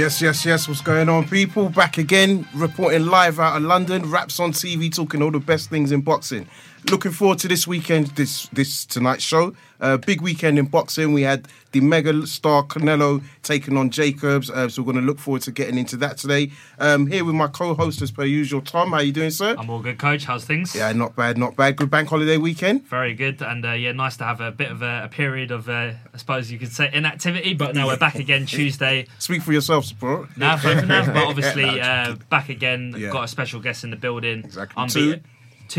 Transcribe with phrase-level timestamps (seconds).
[0.00, 0.66] Yes, yes, yes.
[0.66, 1.68] What's going on, people?
[1.68, 4.10] Back again, reporting live out of London.
[4.10, 6.48] Wraps on TV, talking all the best things in boxing.
[6.88, 9.54] Looking forward to this weekend, this this tonight's show.
[9.80, 11.12] Uh, big weekend in boxing.
[11.12, 15.18] We had the mega star Canelo taking on Jacobs, uh, so we're going to look
[15.18, 16.52] forward to getting into that today.
[16.78, 18.90] Um, here with my co-host as per usual, Tom.
[18.90, 19.54] How are you doing, sir?
[19.58, 20.24] I'm all good, coach.
[20.24, 20.74] How's things?
[20.74, 21.76] Yeah, not bad, not bad.
[21.76, 22.86] Good bank holiday weekend.
[22.86, 25.68] Very good, and uh, yeah, nice to have a bit of a, a period of,
[25.68, 27.54] uh, I suppose you could say, inactivity.
[27.54, 29.06] But now we're back again Tuesday.
[29.18, 30.28] Speak for yourself, support.
[30.36, 32.94] Now, but obviously uh, back again.
[32.96, 33.10] Yeah.
[33.10, 34.40] Got a special guest in the building.
[34.40, 34.82] Exactly.
[34.82, 35.28] Unbeaten, two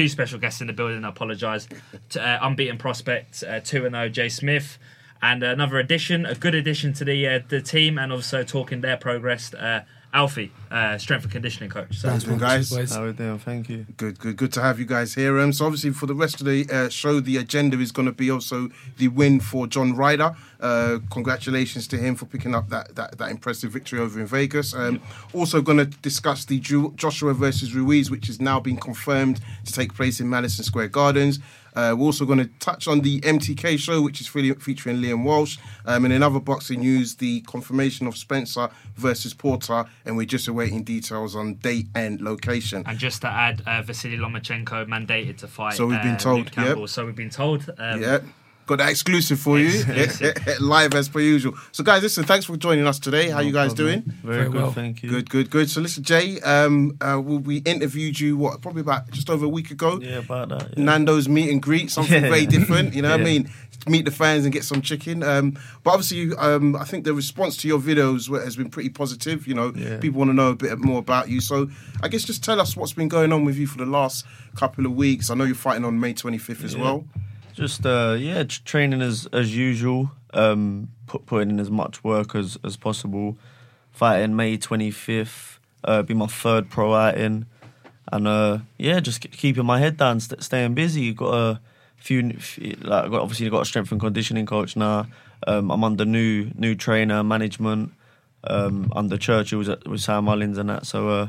[0.07, 1.03] special guests in the building.
[1.03, 1.67] I apologise.
[2.09, 4.77] To, uh, unbeaten prospect uh, two and zero Jay Smith,
[5.21, 8.97] and another addition, a good addition to the uh, the team, and also talking their
[8.97, 9.53] progress.
[10.13, 11.97] Alfie, uh, strength and conditioning coach.
[11.97, 12.69] So, Thanks, man, guys.
[12.93, 13.39] How we doing?
[13.39, 13.85] Thank you.
[13.95, 15.39] Good, good, good to have you guys here.
[15.39, 18.11] Um, so obviously for the rest of the uh, show, the agenda is going to
[18.11, 20.35] be also the win for John Ryder.
[20.59, 24.73] Uh, congratulations to him for picking up that that, that impressive victory over in Vegas.
[24.75, 24.99] Um,
[25.33, 29.71] Also going to discuss the Ju- Joshua versus Ruiz, which has now been confirmed to
[29.71, 31.39] take place in Madison Square Gardens.
[31.75, 35.23] Uh, we're also going to touch on the MTK show, which is fe- featuring Liam
[35.23, 35.57] Walsh.
[35.85, 40.47] Um, and in other boxing news, the confirmation of Spencer versus Porter, and we're just
[40.47, 42.83] awaiting details on date and location.
[42.85, 45.73] And just to add, uh, Vasily Lomachenko mandated to fight.
[45.75, 46.89] So we've been uh, told, yep.
[46.89, 47.69] So we've been told.
[47.77, 48.19] Um, Yeah.
[48.71, 49.83] Got that exclusive for you,
[50.61, 51.55] live as per usual.
[51.73, 53.29] So, guys, listen, thanks for joining us today.
[53.29, 54.01] How you guys doing?
[54.23, 54.71] Very, Very good, well.
[54.71, 55.09] thank you.
[55.09, 55.69] Good, good, good.
[55.69, 59.49] So, listen, Jay, um, uh, we- we interviewed you what probably about just over a
[59.49, 59.99] week ago.
[60.01, 60.77] Yeah, about that.
[60.77, 60.85] Yeah.
[60.85, 62.29] Nando's meet and greet, something Yeah.
[62.29, 62.93] very different.
[62.93, 63.49] You know what I mean?
[63.89, 65.21] Meet the fans and get some chicken.
[65.21, 69.47] Um, but obviously, um, I think the response to your videos has been pretty positive.
[69.49, 69.97] You know, Yeah.
[69.97, 71.41] people want to know a bit more about you.
[71.41, 71.69] So,
[72.01, 74.25] I guess just tell us what's been going on with you for the last
[74.55, 75.29] couple of weeks.
[75.29, 76.83] I know you're fighting on May 25th as Yeah.
[76.83, 77.03] well.
[77.53, 80.11] Just uh, yeah, training as as usual.
[80.33, 83.37] Um, put putting in as much work as as possible.
[83.91, 85.59] Fighting May twenty fifth.
[85.83, 87.45] Uh, be my third pro outing,
[88.11, 91.11] and uh, yeah, just keeping my head down, st- staying busy.
[91.13, 91.61] Got a
[91.97, 92.21] few,
[92.81, 95.07] like got, obviously got a strength and conditioning coach now.
[95.47, 97.93] Um, I'm under new new trainer management.
[98.43, 100.85] Um, under Churchill's at- with Sam Mullins and that.
[100.85, 101.27] So uh,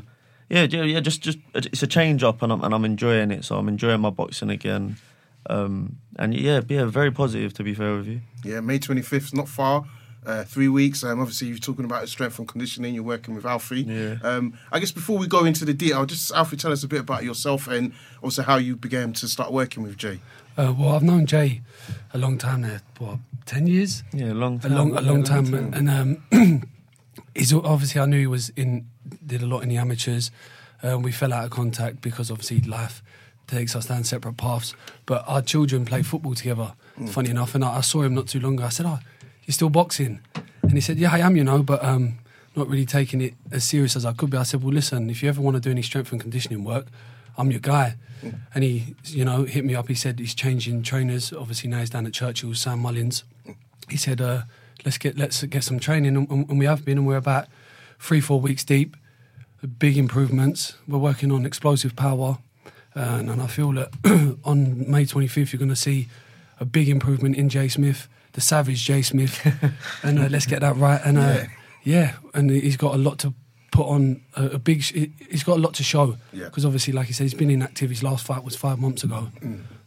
[0.49, 3.43] yeah, yeah, yeah, just just it's a change up, and I'm and I'm enjoying it.
[3.43, 4.97] So I'm enjoying my boxing again.
[5.49, 8.21] Um, and yeah, yeah, very positive to be fair with you.
[8.43, 9.85] Yeah, May 25th, not far.
[10.25, 11.03] Uh, three weeks.
[11.03, 12.95] Um, obviously, you're talking about strength and conditioning.
[12.95, 13.81] You're working with Alfie.
[13.81, 14.15] Yeah.
[14.23, 17.01] Um, I guess before we go into the detail, just Alfie, tell us a bit
[17.01, 20.21] about yourself and also how you began to start working with Jay.
[20.57, 21.59] Uh, well, I've known Jay
[22.13, 22.77] a long time now.
[22.99, 24.03] What, ten years?
[24.13, 25.53] Yeah, long A long, a long Yeah, time.
[25.73, 26.69] And um,
[27.35, 28.87] he's obviously I knew he was in,
[29.25, 30.31] did a lot in the amateurs.
[30.81, 33.03] Um, we fell out of contact because obviously life
[33.47, 34.75] takes us down separate paths.
[35.05, 36.73] But our children play football together.
[37.07, 38.65] Funny enough, and I, I saw him not too long ago.
[38.65, 38.99] I said, "Oh,
[39.45, 40.19] you're still boxing?"
[40.61, 42.19] And he said, "Yeah, I am, you know, but um,
[42.55, 45.23] not really taking it as serious as I could be." I said, "Well, listen, if
[45.23, 46.87] you ever want to do any strength and conditioning work,
[47.37, 47.95] I'm your guy."
[48.53, 49.87] And he, you know, hit me up.
[49.89, 51.33] He said he's changing trainers.
[51.33, 53.23] Obviously now he's down at Churchill, Sam Mullins.
[53.89, 54.43] He said, uh,
[54.85, 57.47] "Let's get let's get some training," and, and we have been, and we're about
[57.99, 58.95] three four weeks deep.
[59.79, 60.75] Big improvements.
[60.87, 62.37] We're working on explosive power,
[62.95, 63.89] and, and I feel that
[64.43, 66.07] on May 25th you're going to see
[66.59, 69.39] a big improvement in Jay Smith, the savage Jay Smith,
[70.03, 71.01] and uh, let's get that right.
[71.03, 71.43] And uh,
[71.83, 72.13] yeah.
[72.33, 73.33] and he's got a lot to
[73.71, 74.83] put on a, a big.
[74.83, 76.45] sh- He's got a lot to show Yeah.
[76.45, 77.89] because obviously, like he said, he's been inactive.
[77.89, 79.29] His last fight was five months ago,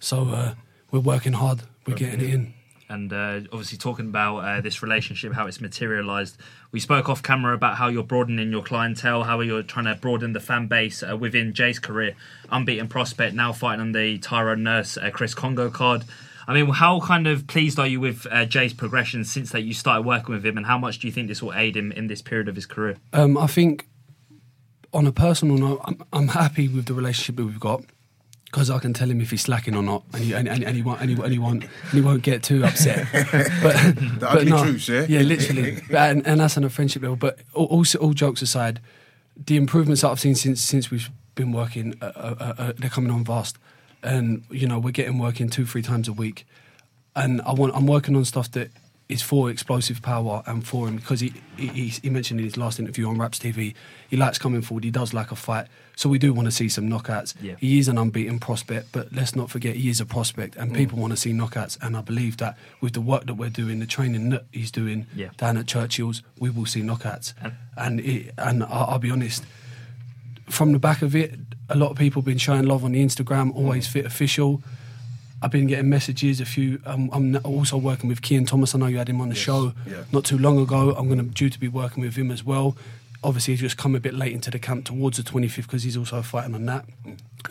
[0.01, 0.55] so uh,
[0.91, 1.61] we're working hard.
[1.87, 2.55] We're getting it in.
[2.89, 6.37] And uh, obviously talking about uh, this relationship, how it's materialized.
[6.71, 10.35] We spoke off camera about how you're broadening your clientele, how you're trying to broaden
[10.35, 12.15] the fan base uh, within Jay's career.
[12.51, 16.05] Unbeaten prospect, now fighting on the Tyrone Nurse uh, Chris Kongo card.
[16.49, 19.75] I mean, how kind of pleased are you with uh, Jay's progression since that you
[19.75, 22.07] started working with him, and how much do you think this will aid him in
[22.07, 22.99] this period of his career?
[23.13, 23.89] Um, I think,
[24.93, 27.83] on a personal note, I'm, I'm happy with the relationship that we've got
[28.57, 30.75] because I can tell him if he's slacking or not, and he and, and, and
[30.75, 33.07] he won't and he, and he won't and he won't get too upset.
[33.13, 33.75] but
[34.19, 35.05] The ugly truth, yeah?
[35.07, 37.17] yeah, literally, But- and, and that's on a friendship level.
[37.17, 38.81] But all, also, all jokes aside,
[39.37, 43.11] the improvements that I've seen since since we've been working, uh, uh, uh, they're coming
[43.11, 43.59] on vast,
[44.03, 46.47] and you know we're getting working two three times a week,
[47.15, 48.71] and I want I'm working on stuff that
[49.09, 52.57] is for explosive power and for him because he he, he- he mentioned in his
[52.57, 53.75] last interview on Wraps TV
[54.09, 56.69] he likes coming forward he does like a fight so we do want to see
[56.69, 57.55] some knockouts Yeah.
[57.61, 60.77] he is an unbeaten prospect but let's not forget he is a prospect and mm.
[60.77, 63.79] people want to see knockouts and I believe that with the work that we're doing
[63.79, 65.29] the training that he's doing Yeah.
[65.37, 69.45] down at Churchill's we will see knockouts And- and it, and I- I'll be honest
[70.49, 71.35] from the back of it,
[71.69, 73.91] a lot of people have been showing love on the Instagram, always mm.
[73.91, 74.63] fit official.
[75.43, 76.41] I've been getting messages.
[76.41, 76.81] A few.
[76.87, 78.75] Um, I'm also working with Kian Thomas.
[78.75, 80.05] I know you had him on the show yeah.
[80.13, 80.95] not too long ago.
[80.97, 82.77] I'm going to due to be working with him as well.
[83.23, 85.97] Obviously, he's just come a bit late into the camp towards the 25th because he's
[85.97, 86.85] also fighting on that.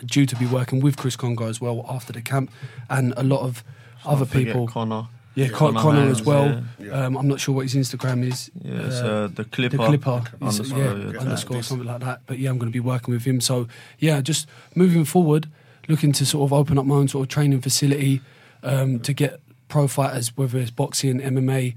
[0.04, 2.50] Due to be working with Chris Kongo as well after the camp,
[2.88, 3.62] and a lot of
[4.04, 4.66] other people.
[4.68, 5.08] Connor.
[5.36, 6.62] Yeah, Con- Connor, as well.
[6.78, 6.92] yeah.
[6.92, 8.50] Um, I'm not sure what his Instagram is.
[8.62, 9.76] Yeah, it's uh, the Clipper.
[9.76, 12.22] The Clipper, underscore, yeah, yeah, underscore something like that.
[12.24, 13.42] But yeah, I'm going to be working with him.
[13.42, 13.68] So
[13.98, 15.48] yeah, just moving forward,
[15.88, 18.20] looking to sort of open up my own sort of training facility
[18.62, 21.74] um, to get pro fighters, whether it's boxing, MMA,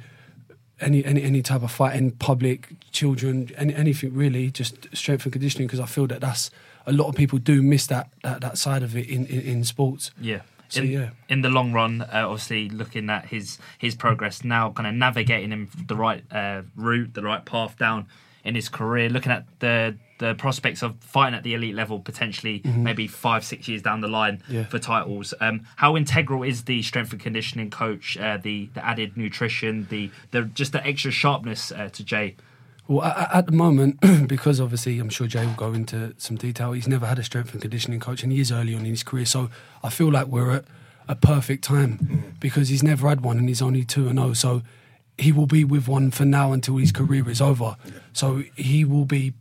[0.82, 5.68] any any any type of fighting, public, children, any, anything really, just strength and conditioning.
[5.68, 6.52] Because I feel that that's
[6.86, 9.64] a lot of people do miss that that, that side of it in, in, in
[9.64, 10.12] sports.
[10.20, 10.42] Yeah.
[10.70, 11.10] So, in, yeah.
[11.28, 15.52] in the long run, uh, obviously looking at his his progress now, kind of navigating
[15.52, 18.08] him the right uh, route, the right path down
[18.44, 22.62] in his career, looking at the the prospects of fighting at the elite level potentially
[22.64, 24.54] maybe five six years down the line Mm-hmm.
[24.54, 24.64] Yeah.
[24.66, 25.34] for titles.
[25.42, 30.12] Um, how integral is the strength and conditioning coach, uh, the the added nutrition, the
[30.32, 32.36] the just the extra sharpness uh, to Jay?
[32.88, 36.72] Well, at, at the moment, because obviously I'm sure Jay will go into some detail,
[36.72, 39.04] he's never had a strength and conditioning coach and he is early on in his
[39.04, 39.26] career.
[39.26, 39.50] So
[39.84, 40.66] I feel like we're at
[41.08, 44.34] a perfect time because he's never had one and he's only 2 and 0.
[44.34, 44.62] So
[45.18, 47.78] he will be with one for now until his career is over.
[48.14, 49.34] So he will be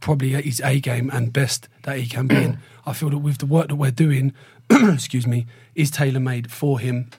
[0.00, 2.58] probably at his A game and best that he can be in.
[2.86, 4.32] I feel that with the work that we're doing,
[4.70, 7.10] excuse me, is tailor made for him,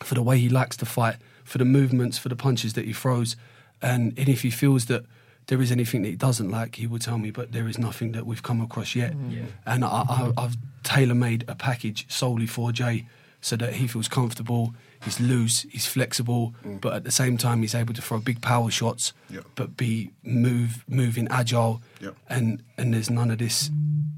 [0.00, 2.92] for the way he likes to fight, for the movements, for the punches that he
[2.92, 3.36] throws.
[3.82, 5.04] And, and if he feels that
[5.46, 8.12] there is anything that he doesn't like, he will tell me, but there is nothing
[8.12, 9.12] that we've come across yet.
[9.12, 9.46] Mm.
[9.66, 13.06] And I, I, I've tailor made a package solely for Jay
[13.40, 17.74] so that he feels comfortable, he's loose, he's flexible, but at the same time, he's
[17.74, 19.44] able to throw big power shots, Yep.
[19.54, 21.80] but be move, moving agile.
[22.00, 22.16] Yep.
[22.28, 23.70] And, and there's none of this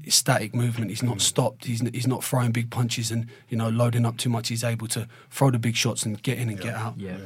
[0.09, 0.89] static movement.
[0.91, 1.65] He's not stopped.
[1.65, 4.49] He's, he's not throwing big punches and you know loading up too much.
[4.49, 6.95] He's able to throw the big shots and get in and get out.
[6.97, 7.17] Yeah.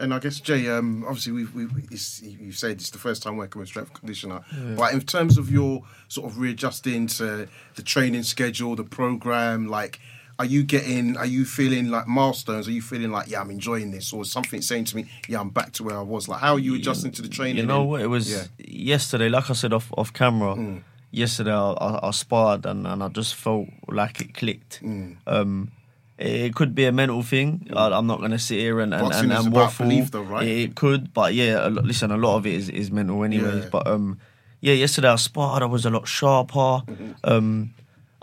[0.00, 3.36] And I guess Jay, um, obviously we we it's, you said it's the first time
[3.36, 4.40] working with strength conditioner,
[4.76, 10.00] but in terms of your sort of readjusting to the training schedule, the program, like.
[10.42, 11.16] Are you getting?
[11.16, 12.66] Are you feeling like milestones?
[12.66, 15.50] Are you feeling like, yeah, I'm enjoying this, or something saying to me, yeah, I'm
[15.50, 16.26] back to where I was?
[16.26, 17.58] Like, how are you adjusting to the training?
[17.58, 18.00] You know and- what?
[18.00, 18.46] It was yeah.
[18.58, 20.56] yesterday, like I said off off camera.
[20.56, 20.82] Mm.
[21.12, 24.82] Yesterday, I, I, I sparred and, and I just felt like it clicked.
[24.82, 25.18] Mm.
[25.28, 25.70] Um,
[26.18, 27.68] it could be a mental thing.
[27.76, 29.88] I, I'm not going to sit here and and, and, and waffle.
[30.10, 30.48] though, right?
[30.48, 33.64] It could, but yeah, listen, a lot of it is, is mental, anyways.
[33.64, 33.70] Yeah.
[33.70, 34.18] But um,
[34.60, 35.62] yeah, yesterday I sparred.
[35.62, 36.82] I was a lot sharper.
[36.90, 37.12] Mm-hmm.
[37.22, 37.74] Um,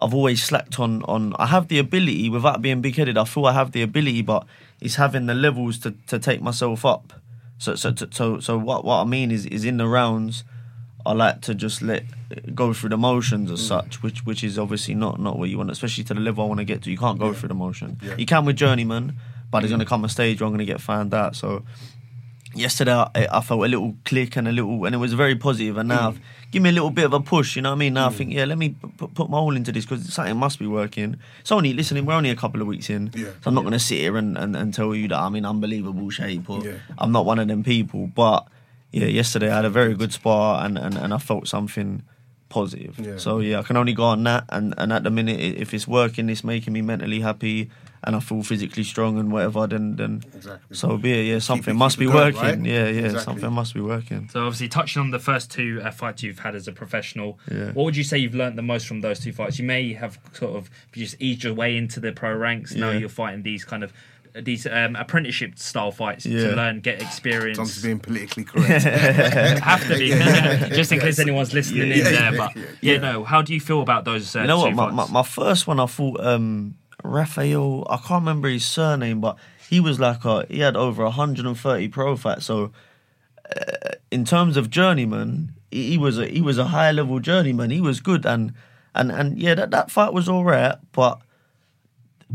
[0.02, 1.36] I've always slacked on on.
[1.38, 3.18] I have the ability without being big headed.
[3.18, 4.46] I feel I have the ability, but
[4.82, 7.14] it's having the levels to, to take myself up.
[7.58, 10.44] So so so so, so what what I mean is is in the rounds,
[11.06, 12.04] I like to just let
[12.56, 13.54] go through the motions Mm.
[13.54, 16.46] as such, which which is obviously not not what you want, especially to the level
[16.46, 16.92] I want to get to.
[16.92, 17.98] You can't go through the motion.
[18.02, 18.14] Yeah.
[18.14, 18.20] Mm.
[18.20, 19.16] You can with journeyman,
[19.52, 21.36] but there's going to come a stage where I'm going to get found out.
[21.36, 21.64] So
[22.56, 25.78] yesterday I, I felt a little click and a little, and it was very positive.
[25.78, 26.18] And now, Mm.
[26.52, 27.56] give me a little bit of a push.
[27.56, 27.94] You know what I mean?
[27.94, 30.58] Now I think, yeah, let me p- put my all into this because something must
[30.60, 31.18] be working.
[31.42, 32.06] It's only listening.
[32.06, 33.28] We're only a couple of weeks in, Yeah.
[33.42, 35.46] so I'm not going to sit here and, and, and tell you that I'm in
[35.46, 36.78] unbelievable shape or Yeah.
[36.98, 38.08] I'm not one of them people.
[38.08, 38.48] But
[38.92, 42.02] yeah, yesterday I had a very good spar and, and, and I felt something
[42.50, 42.98] positive.
[43.00, 43.18] Yeah.
[43.18, 44.46] So yeah, I can only go on that.
[44.50, 47.70] And, and at the minute, if it's working, it's making me mentally happy.
[48.04, 50.76] And I feel physically strong and whatever, then then Exactly.
[50.76, 51.24] so be it.
[51.34, 52.42] Yeah, something it- must keep be going, working.
[52.64, 52.66] right?
[52.66, 53.20] Yeah, yeah, Exactly.
[53.24, 54.30] something must be working.
[54.32, 57.72] So obviously touching on the first two uh, fights you've had as a professional, Yeah.
[57.74, 59.60] what would you say you've learnt the most from those two fights?
[59.60, 62.74] You may have sort of just eased your way into the pro ranks.
[62.74, 63.00] Now Yeah.
[63.00, 63.92] you're fighting these kind of
[64.44, 66.52] these um, apprenticeship style fights Yeah.
[66.52, 67.58] to learn, get experience.
[67.58, 68.84] Tom's being politically correct.
[69.64, 70.10] have to be
[70.76, 72.38] just in case anyone's listening in Yeah, there.
[72.38, 72.98] But yeah, yeah, yeah.
[73.00, 73.24] no.
[73.24, 74.36] How do you feel about those?
[74.36, 74.94] Uh, You know two what?
[74.94, 77.86] My, my, my first one, I thought um, Raphael.
[77.90, 79.38] I can't remember his surname, but
[79.70, 82.46] he was like a, he had over 130 pro fights.
[82.46, 82.72] So
[83.56, 87.70] uh, in terms of journeyman, he, he was a he was a high level journeyman.
[87.72, 88.54] He was good, and
[88.96, 91.20] and and yeah, that that fight was all right, but.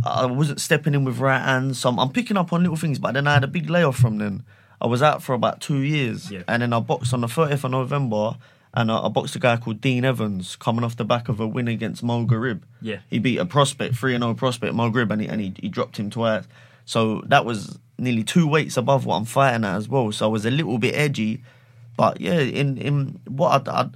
[0.05, 2.99] I wasn't stepping in with right hands, so I'm, I'm picking up on little things.
[2.99, 4.43] But then I had a big layoff from then.
[4.81, 6.43] I was out for about two years, Yeah.
[6.49, 8.33] and then I boxed on the 30th of November,
[8.75, 11.47] and I, I boxed a guy called Dean Evans, coming off the back of a
[11.47, 12.63] win against Mo Garib.
[12.83, 12.99] Yeah.
[13.09, 15.69] he beat a prospect, three and zero prospect, Mo Garib, and he and he, he
[15.69, 16.45] dropped him twice.
[16.85, 20.11] So that was nearly two weights above what I'm fighting at as well.
[20.13, 21.43] So I was a little bit edgy,
[21.97, 23.89] but yeah, in in what I I,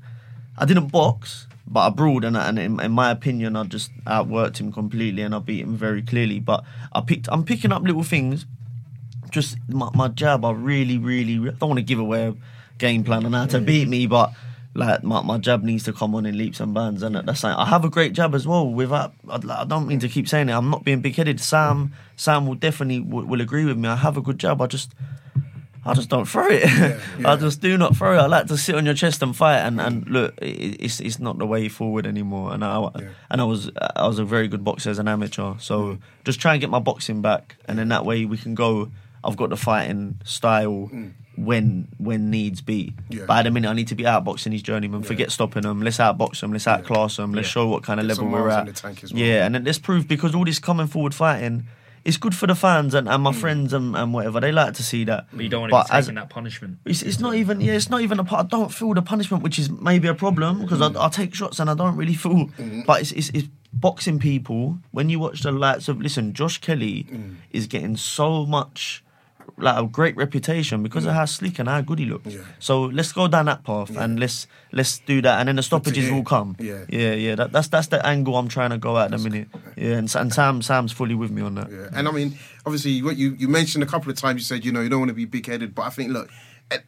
[0.59, 3.91] I didn't box, but I brawled, and, I- and in, in my opinion, I just
[4.07, 6.41] outworked him completely, and I beat him very clearly.
[6.41, 8.47] But I picked, I'm picking up little things.
[9.31, 12.35] Just my, my jab, I really, really, I don't want to give away a
[12.79, 14.33] game plan on how to beat me, but
[14.75, 17.57] like my, my jab needs to come on in leaps and bounds, and that's like
[17.57, 18.69] I have a great jab as well.
[18.69, 21.41] Without I, I don't mean to keep saying it, I'm not being big headed.
[21.41, 23.89] Sam Sam will definitely will, will agree with me.
[23.89, 24.61] I have a good jab.
[24.63, 24.95] I just
[25.85, 26.65] I just don't throw it.
[27.19, 27.33] yeah.
[27.33, 28.19] I just do not throw it.
[28.21, 29.59] I like to sit on your chest and fight.
[29.61, 32.53] And, and look, it's it's not the way forward anymore.
[32.53, 33.09] And I Yeah.
[33.31, 35.55] and I was I was a very good boxer as an amateur.
[35.59, 35.99] So Mm.
[36.25, 38.91] just try and get my boxing back, and then that way we can go.
[39.25, 40.91] I've got the fighting style
[41.45, 42.95] when when needs be.
[43.11, 43.19] Mm.
[43.19, 43.25] Yeah.
[43.27, 45.03] But at the minute, I need to be outboxing these journeymen.
[45.03, 45.83] Forget stopping them.
[45.83, 46.53] Let's outbox them.
[46.53, 47.33] Let's outclass them.
[47.33, 47.53] Let's Yeah.
[47.53, 48.61] show what kind of Get level we're at.
[48.61, 49.23] in the tank as well.
[49.23, 51.67] Yeah, and then let's prove because all this coming forward fighting.
[52.05, 54.41] It's good for the fans and, and my friends and, and whatever.
[54.41, 55.27] They like to see that.
[55.31, 56.79] But you don't want to be as- taking that punishment.
[56.87, 57.73] it's, it's not even yeah.
[57.75, 58.47] It's not even a part.
[58.47, 61.59] I don't feel the punishment, which is maybe a problem because I, I take shots
[61.61, 62.49] and I don't really feel.
[62.87, 64.79] But it's, it's it's boxing people.
[64.93, 67.07] When you watch the likes of listen, Josh Kelly
[67.51, 69.05] is getting so much
[69.57, 71.17] like a great reputation because of mm.
[71.17, 72.35] how sleek and how good he looks.
[72.35, 72.43] Yeah.
[72.59, 76.11] So let's go down that path and let's let's do that, and then the stoppages
[76.11, 76.57] will come.
[76.59, 76.85] Yeah.
[76.89, 77.35] yeah, yeah.
[77.35, 79.49] That, that's that's the angle I'm trying to go at the minute.
[79.77, 81.71] Yeah, and, and Sam Sam's fully with me on that.
[81.71, 84.65] Yeah, and I mean, obviously, what you you mentioned a couple of times, you said
[84.65, 86.31] you know you don't want to be big headed, but I think look,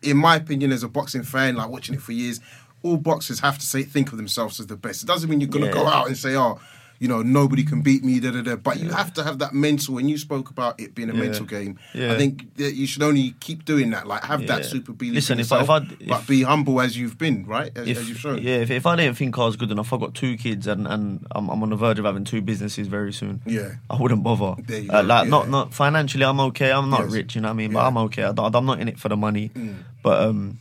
[0.03, 2.41] in my opinion, as a boxing fan, like watching it for years,
[2.83, 5.03] all boxers have to say think of themselves as the best.
[5.03, 5.73] It doesn't mean you're gonna Yeah.
[5.73, 6.61] go out and say, oh.
[7.01, 8.57] You know, nobody can beat me, da da da.
[8.57, 9.97] But you have to have that mental.
[9.97, 11.21] And you spoke about it being a Yeah.
[11.21, 11.79] mental game.
[11.95, 12.13] Yeah.
[12.13, 14.07] I think that you should only keep doing that.
[14.07, 16.99] Like, have that super belief Listen, if I- if I- but if- be humble as
[16.99, 17.73] you've been, right?
[17.75, 18.43] As, as you've shown.
[18.43, 20.87] yeah, if, if I didn't think I was good enough, I've got two kids and,
[20.87, 23.41] and I'm, I'm on the verge of having two businesses very soon.
[23.47, 23.77] Yeah.
[23.89, 24.61] I wouldn't bother.
[24.63, 25.31] There you Uh, go, like yeah.
[25.31, 26.71] not not financially, I'm okay.
[26.71, 27.13] I'm not Yes.
[27.13, 27.73] rich, you know what I mean.
[27.73, 27.85] But Yeah.
[27.85, 27.89] Mm.
[27.89, 28.23] I'm okay.
[28.25, 29.51] I, I'm not in it for the money.
[30.03, 30.59] But um,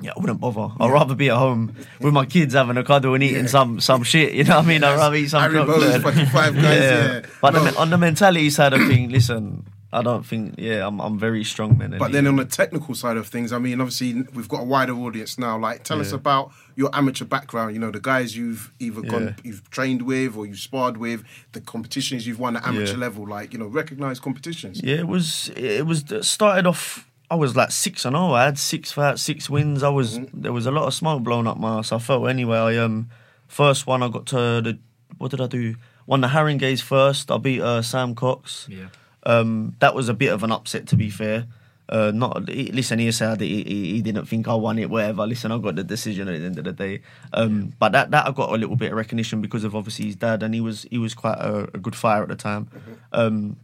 [0.00, 0.68] yeah, I wouldn't bother.
[0.80, 3.46] I'd rather be at home with my kids having a cuddle and eating Yeah.
[3.50, 4.32] some some shit.
[4.34, 4.84] You know what I mean?
[4.84, 6.04] I'd rather eat some Harry chocolate.
[6.14, 7.20] guys, yeah.
[7.40, 7.64] But No.
[7.64, 10.54] the, on the mentality side of thing, listen, I don't think.
[10.58, 11.98] Yeah, I'm I'm very strong mentally.
[11.98, 14.92] But then on the technical side of things, I mean, obviously we've got a wider
[14.94, 15.58] audience now.
[15.58, 17.74] Like, tell us about your amateur background.
[17.74, 19.10] You know, the guys you've either Yeah.
[19.10, 22.98] gone, you've trained with, or you've sparred with, the competitions you've won at amateur Yeah.
[22.98, 23.28] level.
[23.28, 24.80] Like, you know, recognized competitions.
[24.82, 25.50] Yeah, it was.
[25.56, 27.06] It was started off.
[27.30, 28.32] I was like six and oh.
[28.32, 29.82] I had six fights, six wins.
[29.82, 31.92] I was there was a lot of smoke blown up my ass.
[31.92, 32.58] I felt anyway.
[32.58, 33.08] I um
[33.46, 34.78] first one I got to the
[35.18, 35.76] what did I do?
[36.06, 37.30] Won the Haringeys first.
[37.30, 38.66] I beat uh, Sam Cox.
[38.68, 38.86] Yeah.
[39.22, 41.46] Um, that was a bit of an upset to be fair.
[41.88, 42.98] Uh, not he- listen.
[42.98, 44.90] He said he, he, he didn't think I won it.
[44.90, 45.26] Whatever.
[45.26, 47.02] Listen, I got the decision at the end of the day.
[47.32, 50.16] Um, but that that I got a little bit of recognition because of obviously his
[50.16, 52.68] dad, and he was he was quite a, a good fighter at the time.
[53.12, 53.56] Um,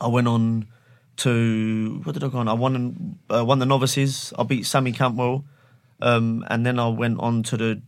[0.00, 0.66] I went on
[1.18, 2.48] to what did I go on?
[2.48, 4.32] I won uh, won the novices.
[4.38, 5.44] I beat Sammy Campbell,
[6.00, 7.82] um, and then I went on to the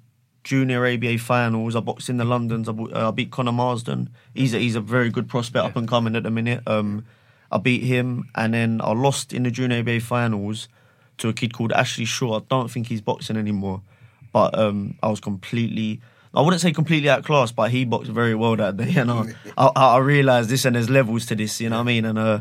[0.44, 1.76] junior ABA finals.
[1.76, 2.68] I boxed in the Londons.
[2.68, 4.11] I, uh, I beat Conor Marsden.
[4.35, 6.62] He's a, he's a very good prospect up and coming at the minute.
[6.66, 7.04] Um,
[7.50, 10.68] I beat him, and then I lost in the junior ABA finals
[11.18, 12.38] to a kid called Ashley Shaw.
[12.38, 13.82] I don't think he's boxing anymore,
[14.32, 16.00] but um, I was completely.
[16.35, 18.92] I wouldn't say completely outclassed, but he boxed very well that day.
[19.02, 19.26] Know,
[19.58, 21.61] I, I, I realised this, and there's levels to this.
[21.61, 22.04] You know what I mean?
[22.04, 22.40] And uh,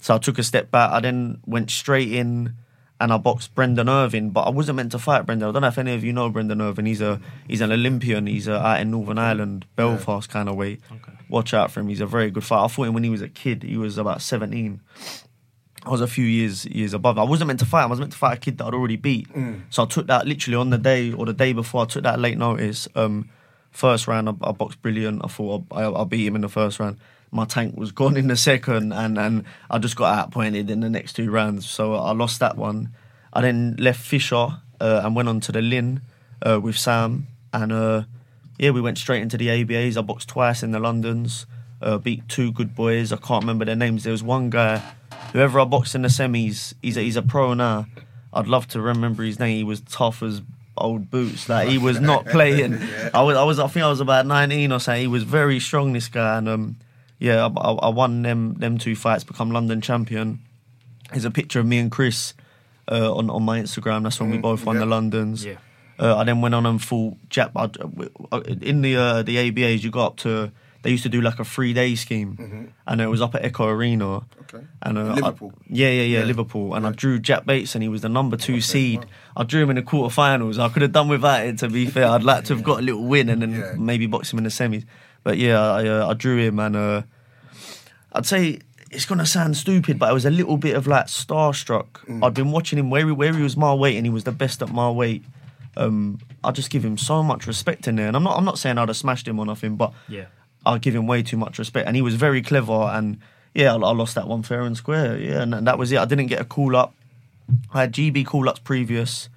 [0.00, 0.90] so I took a step back.
[0.90, 2.54] I then went straight in,
[3.00, 4.30] and I boxed Brendan Irvine.
[4.30, 5.48] But I wasn't meant to fight Brendan.
[5.48, 6.86] I don't know if any of you know Brendan Irvine.
[6.86, 8.26] He's a he's an Olympian.
[8.26, 10.78] He's uh, out in Northern Ireland, Belfast kind of way.
[11.28, 11.88] Watch out for him.
[11.88, 12.64] He's a very good fighter.
[12.64, 13.62] I fought him when he was a kid.
[13.62, 14.80] He was about seventeen.
[15.84, 17.18] I was a few years years above.
[17.18, 17.88] I wasn't meant to fight him.
[17.88, 19.28] I was meant to fight a kid that I'd already beat.
[19.70, 21.82] So I took that literally on the day or the day before.
[21.82, 22.88] I took that late notice.
[22.94, 23.30] Um,
[23.70, 25.22] first round, I, I boxed brilliant.
[25.24, 26.98] I thought I, I, I beat him in the first round.
[27.30, 30.88] My tank was gone in the second, and, and I just got outpointed in the
[30.88, 31.68] next two rounds.
[31.68, 32.90] So I lost that one.
[33.32, 36.00] I then left Fisher uh, and went on to the Lynn
[36.42, 38.02] uh, with Sam, and uh,
[38.58, 39.96] yeah, we went straight into the ABAs.
[39.96, 41.46] I boxed twice in the Londons.
[41.80, 43.12] Uh, beat two good boys.
[43.12, 44.02] I can't remember their names.
[44.04, 44.82] There was one guy,
[45.32, 46.74] whoever I boxed in the semis.
[46.82, 47.86] He's a, he's a pro now.
[48.32, 49.56] I'd love to remember his name.
[49.56, 50.42] He was tough as
[50.76, 51.48] old boots.
[51.48, 52.78] Like he was not playing.
[53.14, 55.02] I was I was I think I was about nineteen or something.
[55.02, 55.92] He was very strong.
[55.92, 56.76] This guy and um
[57.18, 60.40] yeah, I, I, I won them them two fights, become London champion.
[61.10, 62.34] There's a picture of me and Chris
[62.90, 64.02] uh, on on my Instagram.
[64.04, 64.80] That's when we both won yeah.
[64.80, 65.44] the Londons.
[65.44, 65.56] Yeah.
[66.00, 67.50] Uh, I then went on and fought Jap.
[67.56, 67.64] I,
[68.34, 70.52] uh, in the uh, the ABAs, you got up to.
[70.82, 73.66] They used to do like a three day scheme, and it was up at Echo
[73.66, 74.18] Arena.
[74.42, 74.64] Okay.
[74.80, 75.52] And uh, Liverpool.
[75.56, 76.24] I- yeah, yeah, yeah, Yeah.
[76.24, 76.74] Liverpool.
[76.74, 79.04] And I drew Jack Bates, and he was the number two seed.
[79.36, 80.58] I drew him in the quarterfinals.
[80.58, 81.58] I could have done without it.
[81.58, 83.72] To be fair, I'd like to have got a little win and then Yeah.
[83.76, 84.84] maybe box him in the semis.
[85.28, 87.02] But yeah, I, uh, I drew him, and uh,
[88.14, 91.86] I'd say it's gonna sound stupid, but I was a little bit of like starstruck.
[92.08, 92.24] Mm.
[92.24, 94.32] I'd been watching him where he, where he was my weight, and he was the
[94.32, 95.22] best at my weight.
[95.76, 98.56] Um, I just give him so much respect in there, and I'm not I'm not
[98.58, 100.28] saying I'd have smashed him or nothing, but Yeah.
[100.64, 102.72] I give him way too much respect, and he was very clever.
[102.72, 103.18] And
[103.52, 105.18] yeah, I, I lost that one fair and square.
[105.18, 105.98] Yeah, and, that was it.
[105.98, 106.94] I didn't get a call up.
[107.74, 109.28] I had GB call ups previous.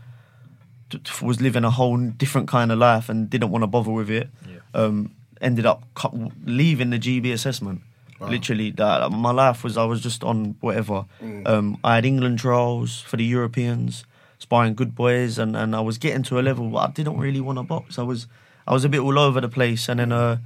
[0.89, 4.10] t- was living a whole different kind of life and didn't want to bother with
[4.10, 4.29] it.
[4.50, 4.60] Yeah.
[4.74, 7.81] Um, ended up cu- leaving the GB assessment.
[8.29, 11.05] Literally, that my life was I was just on whatever.
[11.48, 14.05] Um, I had England trials for the Europeans,
[14.38, 17.41] sparring good boys, and, and I was getting to a level where I didn't really
[17.41, 17.98] want to box.
[17.98, 18.27] I was
[18.67, 20.38] I was a bit all over the place, and then uh,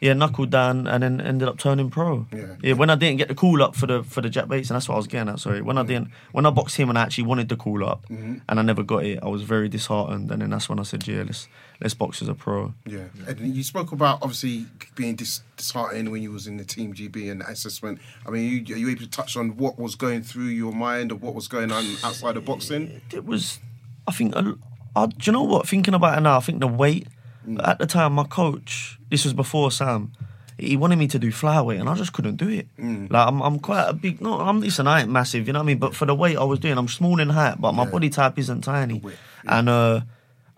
[0.00, 2.26] yeah, knuckled down, and then ended up turning pro.
[2.32, 2.56] Yeah.
[2.62, 2.72] yeah.
[2.74, 4.88] when I didn't get the call up for the for the Jack Bates, and that's
[4.88, 5.40] what I was getting at.
[5.40, 8.06] Sorry, when I didn't when I boxed him and I actually wanted the call up,
[8.08, 8.38] mm-hmm.
[8.48, 10.30] and I never got it, I was very disheartened.
[10.30, 11.48] And then that's when I said, yeah, let's
[11.80, 12.74] let's box as a pro.
[12.84, 16.92] Yeah, and you spoke about obviously being dis- disheartened when you was in the Team
[16.92, 17.98] GB and assessment.
[18.26, 21.10] I mean, you, are you able to touch on what was going through your mind
[21.10, 23.00] or what was going on outside of boxing?
[23.12, 23.60] it was,
[24.06, 25.68] I think, I, do you know what?
[25.68, 27.08] Thinking about it now, I think the weight.
[27.46, 27.66] Mm.
[27.66, 30.12] At the time, my coach, this was before Sam,
[30.58, 32.66] he wanted me to do flyweight, and I just couldn't do it.
[32.78, 33.10] Mm.
[33.10, 34.20] Like I'm, I'm quite a big.
[34.20, 35.78] No, I'm listen, I ain't massive, you know what I mean.
[35.78, 37.90] But for the weight I was doing, I'm small in height, but my Yeah.
[37.90, 40.00] body type isn't tiny, weight, and uh,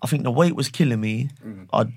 [0.02, 1.30] I think the weight was killing me.
[1.72, 1.92] I'd I,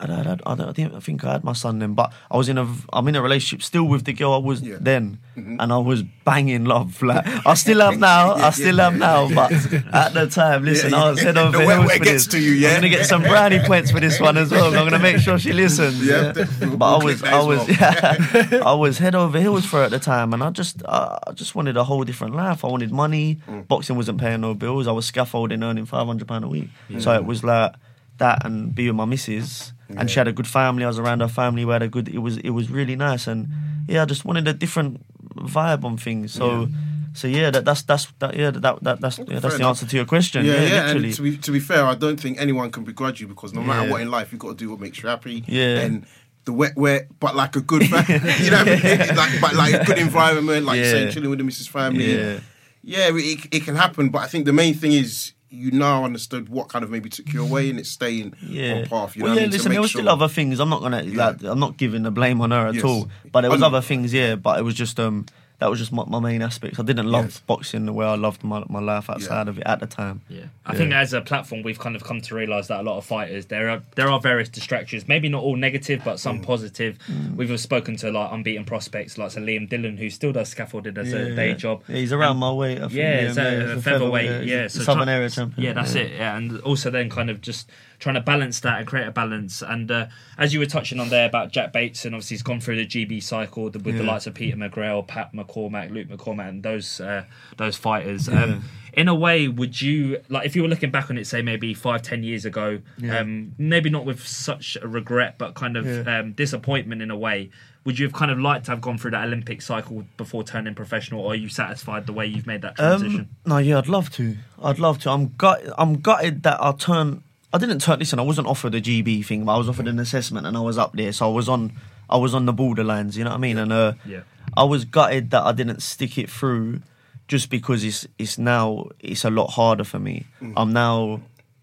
[0.00, 2.56] I, I, I, didn't- I think I had my son then, but I was in
[2.56, 4.76] a I'm in a relationship still with the girl I was Yeah.
[4.80, 7.02] then, and I was banging love.
[7.02, 9.50] Like I still am now, I still am now, but
[9.92, 12.26] at the time, listen, Yeah, I was head over heels for this.
[12.28, 12.68] to you, yeah?
[12.70, 14.66] I'm gonna get some brownie points for this one as well.
[14.66, 16.04] I'm gonna make sure she listens.
[16.06, 16.76] Yeah, definitely.
[16.76, 18.62] but I We'll was I was well.
[18.68, 21.32] I was head over heels for her at the time, and I just uh, I
[21.32, 22.64] just wanted a whole different life.
[22.64, 23.38] I wanted money.
[23.48, 23.66] Mm.
[23.66, 24.86] Boxing wasn't paying no bills.
[24.86, 26.68] I was scaffolding, earning five hundred pound a week.
[27.00, 27.74] So it was like
[28.18, 29.72] that, and be with my missus.
[29.96, 30.84] And she had a good family.
[30.84, 31.64] I was around her family.
[31.64, 32.08] We had a good.
[32.08, 33.48] It was it was really nice, and
[33.88, 35.00] yeah, I just wanted a different
[35.36, 36.32] vibe on things.
[36.32, 36.68] So.
[37.14, 39.68] So yeah, that, that's that's that yeah that, that that's yeah, Fair that's the enough.
[39.70, 40.44] answer to your question.
[40.44, 40.90] Yeah, Yeah, yeah.
[40.90, 43.62] And to be, to be fair, I don't think anyone can begrudge you because no
[43.62, 43.90] matter Yeah.
[43.92, 45.42] what in life, you've got to do what makes you happy.
[45.48, 45.80] Yeah.
[45.80, 46.06] And
[46.44, 48.04] the wet, wet, but like a good, fa-
[48.40, 49.16] you know, I mean?
[49.16, 50.90] like, but like a good environment, like Yeah.
[50.92, 52.14] say, chilling with the missus family.
[52.14, 52.40] Yeah.
[52.84, 56.48] Yeah, it, it can happen, but I think the main thing is you now understood
[56.48, 58.74] what kind of maybe took you away and it's staying yeah.
[58.74, 59.16] on path.
[59.16, 59.50] You well, know what yeah, I mean?
[59.50, 60.60] Listen, there was sure- still other things.
[60.60, 62.84] I'm not gonna like, I'm not giving the blame on her at Yes.
[62.84, 63.08] all.
[63.32, 64.34] But there was other things, yeah.
[64.36, 65.26] But it was just um
[65.60, 66.78] that was just my, my main aspects.
[66.78, 67.40] I didn't love Yes.
[67.40, 70.20] boxing the way I loved my my life outside of it at the time.
[70.28, 72.96] Yeah, I think as a platform, we've kind of come to realise that a lot
[72.98, 75.08] of fighters there are there are various distractions.
[75.08, 76.18] Maybe not all negative, but Mm.
[76.20, 76.98] some positive.
[77.34, 81.12] We've spoken to like unbeaten prospects like Sir Liam Dillon, who still does scaffolding as
[81.12, 81.82] a day job.
[81.88, 82.78] Yeah, he's around my weight.
[82.78, 84.42] I think, Yeah, so he's a a featherweight.
[84.42, 85.64] he's Yeah, a so Southern try- area champion.
[85.66, 86.12] Yeah, that's it.
[86.12, 89.62] Yeah, and also then kind of just trying to balance that and create a balance.
[89.62, 90.06] And uh,
[90.36, 92.86] as you were touching on there about Jack Bates, and obviously he's gone through the
[92.86, 97.24] GB cycle with the likes of Peter McGrail, Pat McCormack, Luke McCormack, and those uh,
[97.56, 98.28] those fighters.
[98.28, 101.42] Um, in a way, would you like if you were looking back on it, say
[101.42, 103.18] maybe five, ten years ago, Yeah.
[103.20, 106.18] um, maybe not with such a regret, but kind of Yeah.
[106.20, 107.50] um, disappointment in a way?
[107.84, 110.74] Would you have kind of liked to have gone through that Olympic cycle before turning
[110.74, 113.20] professional, or are you satisfied the way you've made that transition?
[113.20, 114.36] Um, no, yeah, I'd love to.
[114.62, 115.10] I'd love to.
[115.10, 115.62] I'm gut.
[115.78, 117.22] I'm gutted that I turn.
[117.52, 117.98] I didn't turn.
[117.98, 120.60] Listen, I wasn't offered a GB thing, but I was offered an assessment, and I
[120.60, 121.72] was up there, so I was on.
[122.10, 123.16] I was on the borderlines.
[123.16, 123.58] You know what I mean?
[123.58, 124.20] And uh, Yeah.
[124.56, 126.80] I was gutted that I didn't stick it through,
[127.26, 130.26] just because it's it's now it's a lot harder for me.
[130.56, 131.20] I'm now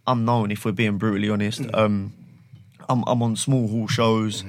[0.07, 0.51] I'm known.
[0.51, 2.13] If we're being brutally honest, um,
[2.89, 4.43] I'm I'm on small hall shows.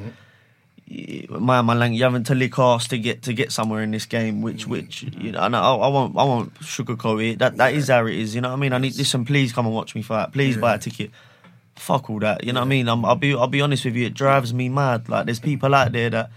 [1.29, 4.07] My my lang, you having to lick ass to get to get somewhere in this
[4.07, 4.71] game, which mm-hmm.
[4.71, 7.39] which you know, and I, I won't I won't sugarcoat it.
[7.41, 8.37] That that is how it is.
[8.37, 8.73] You know what I mean?
[8.73, 9.25] I need listen.
[9.25, 10.33] Please come and watch me fight.
[10.33, 11.11] Please buy a ticket.
[11.75, 12.45] Fuck all that.
[12.45, 12.89] You know what I mean?
[12.89, 14.07] I'm, I'll be I'll be honest with you.
[14.07, 15.09] It drives me mad.
[15.09, 16.31] Like there's people out there that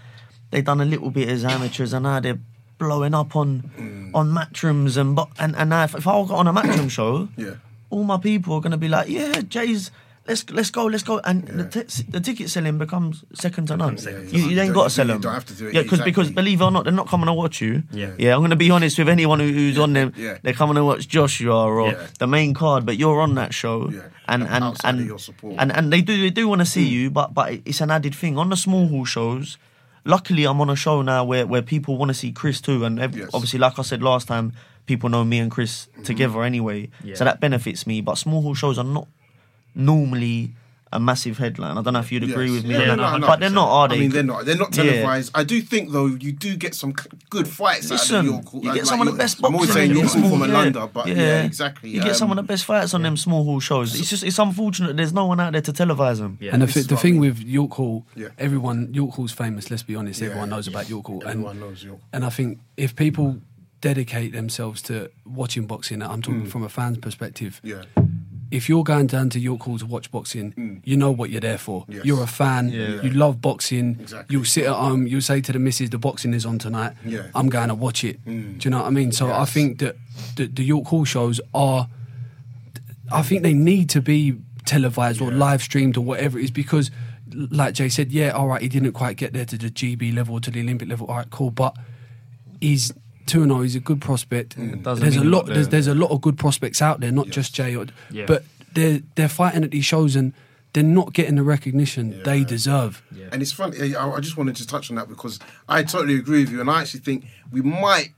[0.50, 2.40] they done a little bit as amateurs and now they're
[2.76, 4.10] blowing up on mm.
[4.14, 7.28] on matchrooms and but and and now if, if I got on a matchroom show,
[7.36, 7.54] Yeah.
[7.88, 9.92] all my people are gonna be like, yeah, Jay's.
[10.30, 13.98] Let's let's go, let's go, and the, t- the ticket selling becomes second to none.
[13.98, 15.16] second to You, ain't got to sell them.
[15.16, 17.08] you don't have to do it, Yeah, because because believe it or not, they're not
[17.08, 17.82] coming to watch you.
[17.90, 18.12] Yeah.
[18.16, 18.36] yeah.
[18.36, 20.12] I'm gonna be honest with anyone who, who's on them.
[20.16, 20.38] Yeah.
[20.40, 22.06] They're coming to watch Joshua or Yeah.
[22.20, 24.02] the main card, but you're on that show, Yeah.
[24.28, 25.56] and and and your support.
[25.58, 26.94] and and they do they do want to see hmm.
[26.94, 29.58] you, but but it's an added thing on the small hall shows.
[30.04, 32.98] Luckily, I'm on a show now where, where people want to see Chris too, and
[32.98, 33.30] Yes.
[33.34, 34.52] obviously, like I said last time,
[34.86, 36.04] people know me and Chris mm-hmm.
[36.04, 37.16] together anyway, Yeah.
[37.16, 38.00] so that benefits me.
[38.00, 39.08] But small hall shows are not
[39.74, 40.52] normally
[40.92, 41.78] a massive headline.
[41.78, 42.54] I don't know if you'd agree Yes.
[42.54, 43.94] with me, Yeah, on no, that, no, but they're not, are they?
[43.94, 44.44] I mean, they're not.
[44.44, 44.82] They're not Yeah.
[44.90, 45.30] televised.
[45.36, 46.94] I do think though you do get some
[47.30, 48.44] good fights Listen, out of York.
[48.54, 50.30] you like- get some like of the best I'm always boxing saying in York small-
[50.30, 51.90] from a yeah, London, but yeah, exactly.
[51.90, 53.94] You get some of Um, the best fights on them small hall shows.
[54.00, 56.38] It's just it's unfortunate there's no one out there to televise them.
[56.40, 56.54] Yeah.
[56.54, 58.28] and the, this the thing with York Hall, Yeah.
[58.36, 59.70] everyone York Hall's famous.
[59.70, 62.00] Let's be honest, Yeah, everyone knows about York Hall, and knows York.
[62.12, 63.36] and I think if people
[63.80, 67.60] dedicate themselves to watching boxing, I'm talking from a fan's perspective.
[67.62, 67.82] Yeah.
[68.50, 70.80] If you're going down to York Hall to watch boxing, mm.
[70.84, 71.84] you know what you're there for.
[71.88, 72.04] Yes.
[72.04, 72.70] You're a fan.
[72.70, 73.00] Yeah.
[73.02, 73.98] You love boxing.
[74.00, 74.34] Exactly.
[74.34, 75.06] You'll sit at home.
[75.06, 76.94] You'll say to the missus, "The boxing is on tonight.
[77.04, 77.28] Yeah.
[77.34, 78.58] I'm going to watch it." Mm.
[78.58, 79.12] Do you know what I mean?
[79.12, 79.96] So I think that
[80.36, 81.88] the, the York Hall shows are
[83.12, 86.90] I think they need to be televised or live streamed or whatever it is because,
[87.32, 90.34] like Jay said, yeah, all right, he didn't quite get there to the GB level
[90.36, 91.06] or to the Olympic level.
[91.06, 91.76] All right, cool, but
[92.60, 92.92] he's.
[93.30, 94.56] 2 0, he's a good prospect.
[94.82, 95.46] doesn't There's a lot.
[95.46, 97.74] There's, there's a lot of good prospects out there, not just Jay.
[97.76, 98.26] Or, Yeah.
[98.26, 100.32] But they're they're fighting at these shows and
[100.72, 103.02] they're not getting the recognition they deserve.
[103.32, 103.94] And it's funny.
[103.96, 105.38] I, I just wanted to touch on that because
[105.68, 108.10] I totally agree with you, and I actually think we might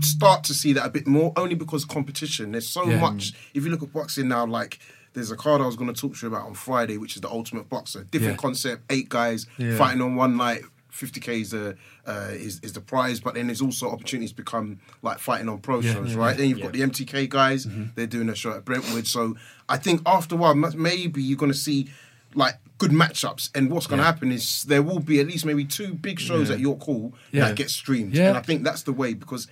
[0.00, 2.52] start to see that a bit more, only because competition.
[2.52, 3.00] There's so Yeah.
[3.00, 3.32] much.
[3.54, 4.78] If you look at boxing now, like
[5.14, 7.22] there's a card I was going to talk to you about on Friday, which is
[7.22, 8.04] the Ultimate Boxer.
[8.04, 8.42] Different Yeah.
[8.42, 9.76] concept, eight guys Yeah.
[9.76, 10.62] fighting on one night.
[10.92, 11.76] 50k is the
[12.10, 14.66] uh, is, is the prize, but then there's also opportunities to become
[15.02, 16.36] like fighting on pro Yeah, shows, yeah, right?
[16.36, 19.06] Then you've got the MTK guys; they're doing a show at Brentwood.
[19.06, 19.36] So
[19.68, 21.88] I think after a while, maybe you're going to see
[22.34, 23.50] like good matchups.
[23.54, 26.48] And what's going to happen is there will be at least maybe two big shows
[26.50, 27.48] at York Hall Yeah.
[27.48, 28.14] that get streamed.
[28.14, 28.28] Yeah.
[28.28, 29.48] And I think that's the way because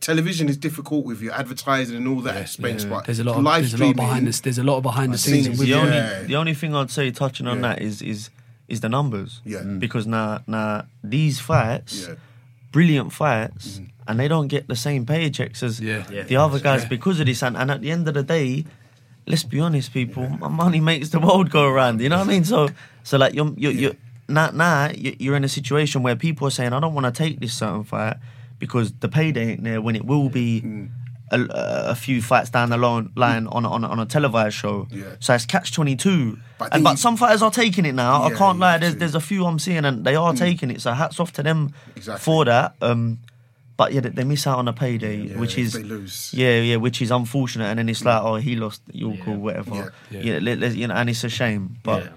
[0.00, 2.84] television is difficult with your advertising and all that expense.
[2.84, 4.76] But There's a lot of live there's a lot streaming, behind the there's a lot
[4.78, 5.58] of behind the I've scenes.
[5.58, 5.80] the Yeah.
[5.82, 7.68] only the only thing I'd say touching on Yeah.
[7.68, 8.30] that is is
[8.68, 9.40] is the numbers.
[9.44, 9.60] Yeah.
[9.60, 9.78] Mm.
[9.80, 12.14] Because now now these fights, Yeah.
[12.72, 16.04] brilliant fights, and they don't get the same paychecks as Yeah.
[16.10, 16.22] Yeah.
[16.24, 16.88] the other guys Yeah.
[16.88, 17.42] because of this.
[17.42, 18.64] And, and at the end of the day,
[19.26, 22.00] let's be honest, people, my money makes the world go around.
[22.00, 22.44] You know what I mean?
[22.44, 22.68] So
[23.02, 23.96] so like you're you're, you're
[24.28, 27.12] now now you- you're in a situation where people are saying, I don't want to
[27.12, 28.16] take this certain fight
[28.58, 30.62] because the payday ain't there when it will be.
[30.62, 30.88] Mm.
[31.30, 31.40] A,
[31.90, 34.86] a few fights down the line, line on, a- on, a- on a televised show,
[34.90, 35.04] Yeah.
[35.20, 36.38] so it's catch twenty two.
[36.58, 38.24] But And but some fighters are taking it now.
[38.24, 38.76] I can't you lie.
[38.78, 40.82] There's there's a few I'm seeing and they are taking it.
[40.82, 42.22] So hats off to them Exactly.
[42.22, 42.74] for that.
[42.82, 43.20] Um,
[43.78, 46.30] but yeah, they, they miss out on a payday, Yeah, which is they lose.
[46.34, 47.64] yeah, yeah, which is unfortunate.
[47.66, 49.32] And then it's like, oh, he lost York Yeah.
[49.32, 49.74] or whatever.
[49.74, 49.88] Yeah.
[50.10, 50.38] Yeah, Yeah.
[50.42, 51.78] let- let- you know, and it's a shame.
[51.82, 52.10] But Yeah.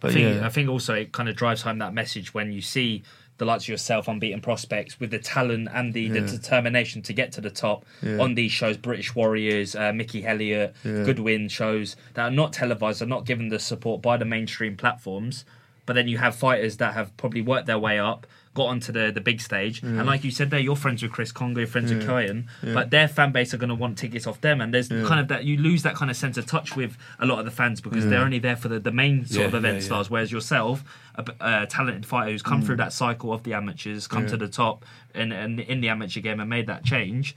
[0.00, 2.50] but I think, yeah, I think also it kind of drives home that message when
[2.50, 3.02] you see
[3.38, 7.32] the likes of yourself unbeaten prospects with the talent and the, the determination to get
[7.32, 8.18] to the top Yeah.
[8.18, 11.02] on these shows british warriors uh, mickey Helliet, Yeah.
[11.04, 15.44] goodwin shows that are not televised are not given the support by the mainstream platforms
[15.86, 19.10] but then you have fighters that have probably worked their way up got onto the,
[19.12, 19.82] the big stage.
[19.82, 22.90] And like you said there you're friends with chris kongo you're friends with Kyan, but
[22.90, 24.60] their fan base are going to want tickets off them.
[24.60, 27.26] And there's kind of that you lose that kind of sense of touch with a
[27.26, 29.54] lot of the fans because they're only there for the, the main sort Yeah, of
[29.54, 29.86] event yeah, yeah.
[29.86, 30.84] stars whereas yourself
[31.16, 34.48] a, a talented fighter who's come through that cycle of the amateurs come to the
[34.48, 37.36] top and, and in the amateur game and made that change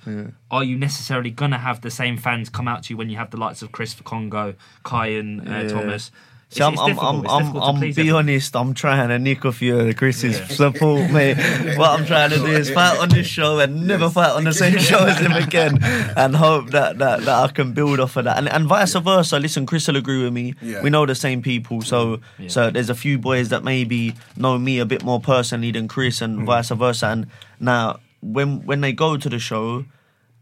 [0.50, 3.18] are you necessarily going to have the same fans come out to you when you
[3.18, 5.68] have the likes of chris kongo Kyan, uh, Yeah.
[5.70, 6.12] thomas
[6.50, 6.98] See, I'm, I'm.
[6.98, 8.56] I'm, I'm, I'm be honest.
[8.56, 11.36] I'm trying to nick off your Chris's support, mate.
[11.78, 14.54] What I'm trying to do is fight on this show and never fight on the
[14.54, 18.24] same show as him again, and hope that, that, that I can build off of
[18.24, 19.40] that, and, and vice versa.
[19.40, 20.54] Listen, Chris will agree with me.
[20.62, 20.82] Yeah.
[20.82, 24.80] We know the same people, so so there's a few boys that maybe know me
[24.80, 27.08] a bit more personally than Chris, and vice versa.
[27.08, 27.28] And
[27.60, 29.84] now when when they go to the show.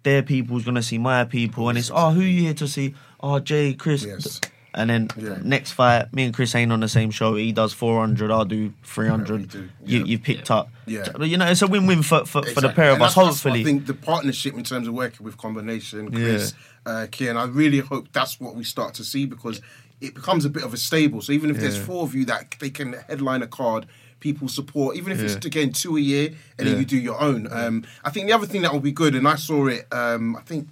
[0.03, 2.93] Their people's gonna see my people, and it's oh, who you here to see?
[3.19, 4.39] Oh, Jay, Chris, Yes.
[4.75, 5.37] And then Yeah.
[5.41, 7.35] next fight, me and Chris ain't on the same show.
[7.35, 9.39] He does 400, I'll do 300.
[9.41, 9.69] we do.
[9.85, 10.05] You, Yeah.
[10.05, 10.69] you picked up.
[10.85, 11.05] Yeah.
[11.21, 13.15] You know, it's a win win for, for, for the pair of And us, that's-
[13.15, 13.61] that's hopefully.
[13.61, 16.53] I think the partnership in terms of working with combination, Chris,
[16.85, 19.61] uh, Kian, I really hope that's what we start to see because
[20.01, 21.21] it becomes a bit of a stable.
[21.21, 23.85] So even if there's four of you that they can headline a card,
[24.19, 25.39] people support, even if it's Yeah.
[25.47, 27.47] again two a year, and then you do your own.
[27.51, 30.35] Um, I think the other thing that will be good, and I saw it, um,
[30.35, 30.67] I think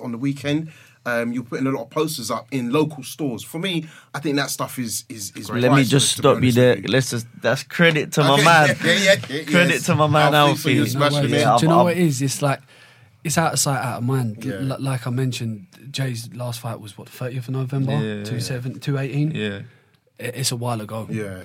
[0.00, 0.70] on the weekend.
[1.06, 3.42] Um, you're putting a lot of posters up in local stores.
[3.42, 5.48] For me, I think that stuff is is is.
[5.50, 6.76] Let me just stop you there.
[6.86, 8.76] Let's just, that's credit to my man.
[8.84, 9.86] yeah, yeah, yeah, Credit yes.
[9.86, 10.72] to my man, Alfie, for Alfie.
[10.74, 12.20] your No smashing Yeah, do you know I'm- what it is?
[12.20, 12.60] It's like
[13.24, 14.44] it's out of sight, out of mind.
[14.44, 14.54] Yeah.
[14.54, 18.24] l- like I mentioned, Jay's last fight was what thirtieth of November, Yeah.
[18.24, 19.30] two seven, two eighteen.
[19.32, 19.60] Yeah.
[20.20, 21.06] I- It's a while ago.
[21.10, 21.44] Yeah.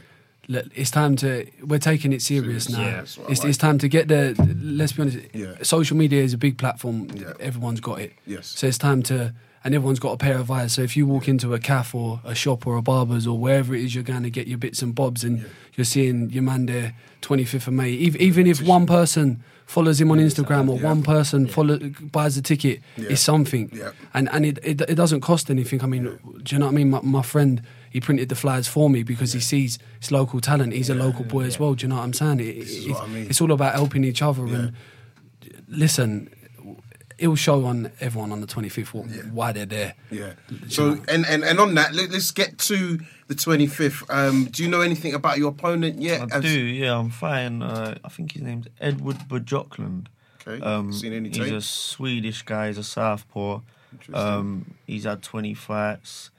[0.50, 1.48] It's time to.
[1.64, 2.82] We're taking it serious now.
[2.82, 3.50] yeah, that's what I it's, like.
[3.50, 4.36] it's time to get the.
[4.62, 5.18] Let's be honest.
[5.34, 5.56] Yeah.
[5.64, 7.10] Social media is a big platform.
[7.16, 7.34] Yeah.
[7.40, 8.14] Everyone's got it.
[8.26, 8.48] Yes.
[8.48, 9.34] So it's time to.
[9.66, 10.74] And everyone's got a pair of eyes.
[10.74, 13.74] So if you walk into a cafe or a shop or a barber's or wherever
[13.74, 16.66] it is you're going to get your bits and bobs, and you're seeing your man
[16.66, 17.94] there, 25th of May.
[18.08, 20.90] Ev- Even if one person follows him on Instagram or Yeah.
[20.90, 21.80] one person follow,
[22.12, 23.08] buys a ticket, Yeah.
[23.12, 23.72] it's something.
[23.74, 23.92] Yeah.
[24.14, 25.82] And and it, it it doesn't cost anything.
[25.82, 26.04] I mean,
[26.44, 26.90] do you know what I mean?
[26.90, 27.62] My, my friend.
[27.94, 30.74] He printed the flyers for me because he sees it's local talent.
[30.74, 31.76] He's a local boy as well.
[31.76, 32.40] Do you know what I'm saying?
[32.42, 33.28] It, This is it- I mean.
[33.30, 34.46] It's all about helping each other.
[34.48, 34.56] Yeah.
[34.56, 34.74] And
[35.68, 36.30] listen,
[37.18, 39.22] it'll show on everyone on the 25th wh- Yeah.
[39.32, 39.94] why they're there.
[40.12, 40.34] Yeah.
[40.70, 44.04] So and, and and on that, let, us get to the twenty fifth.
[44.10, 46.22] Um, do you know anything about your opponent yet?
[46.34, 46.98] I As- do, yeah.
[46.98, 47.62] I'm fine.
[47.62, 50.08] uh, I think his name's Edward Bajokland.
[50.48, 50.62] Okay.
[50.66, 51.54] Um, Seen any he's tape?
[51.54, 52.68] a Swedish guy.
[52.68, 53.62] He's a southpaw.
[53.94, 54.16] Interesting.
[54.16, 56.32] Um, he's had 20 fights.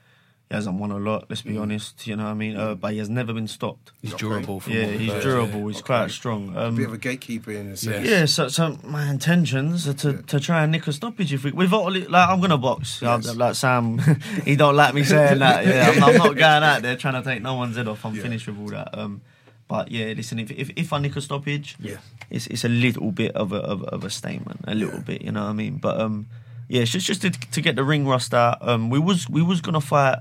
[0.49, 1.25] He hasn't won a lot.
[1.29, 1.61] Let's be Mm.
[1.61, 2.05] honest.
[2.05, 2.55] You know what I mean?
[2.55, 3.91] Uh, but he has never been stopped.
[4.01, 4.19] He's Okay.
[4.21, 4.59] durable.
[4.59, 5.67] From Yeah, he's heard, durable.
[5.67, 5.85] He's Okay.
[5.85, 6.55] quite strong.
[6.55, 8.07] Um, bit of a gatekeeper in a sense.
[8.07, 10.21] yeah, so so my intentions are to, Yeah.
[10.27, 12.99] to try and nick a stoppage if we we've all like I'm gonna box.
[13.01, 13.27] Yes.
[13.27, 13.97] I'm- like Sam,
[14.45, 15.65] he don't like me saying that.
[15.65, 18.05] Yeah, I'm, I'm not going out there trying to take no one's head off.
[18.05, 18.21] I'm Yeah.
[18.21, 18.95] finished with all that.
[18.97, 19.21] Um,
[19.67, 21.97] but yeah, listen, if if, if I nick a stoppage, Yeah.
[22.29, 25.09] it's it's a little bit of a of, a- of a statement, a little Yeah.
[25.09, 25.21] bit.
[25.23, 25.77] You know what I mean?
[25.77, 26.27] But um,
[26.67, 28.57] yeah, it's just just to, to get the ring rust out.
[28.67, 30.19] Um, we was we was gonna fight.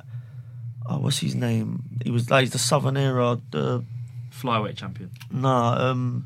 [0.87, 1.83] Oh, what's his name?
[2.05, 3.39] He was like he's the Southern area.
[3.51, 3.85] The
[4.31, 5.11] Flyweight champion.
[5.31, 6.25] Nah, um,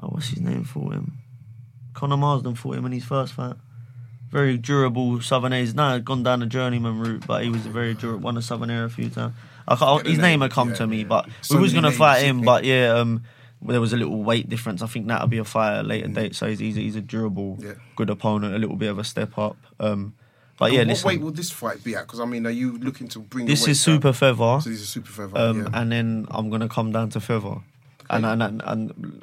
[0.00, 1.18] oh, what's his name for him?
[1.94, 3.56] Conor Marsden fought him in his first fight.
[4.30, 5.74] Very durable Southern A's.
[5.74, 8.20] Nah, gone down the journeyman route, but he was a very durable.
[8.22, 9.34] Won the Southern Area a few times.
[9.68, 11.04] I can't, his name, name had come yeah, to me, yeah.
[11.04, 12.38] but So we was gonna names, fight him.
[12.40, 12.44] yeah.
[12.44, 13.24] But yeah, um,
[13.60, 14.82] there was a little weight difference.
[14.82, 16.34] I think that'll be a fight at a later date.
[16.34, 17.64] So he's he's, he's a durable, Mm.
[17.64, 17.72] Yeah.
[17.96, 18.54] good opponent.
[18.54, 19.56] A little bit of a step up.
[19.78, 20.14] Um,
[20.58, 22.06] but And yeah, what listen, weight will this fight be at?
[22.06, 23.46] Because I mean, are you looking to bring?
[23.46, 24.12] this is super down?
[24.14, 24.60] feather.
[24.60, 25.36] So this is super feather.
[25.38, 25.68] Um, yeah.
[25.80, 27.56] and then I'm gonna come down to feather.
[28.10, 29.22] And, and, and and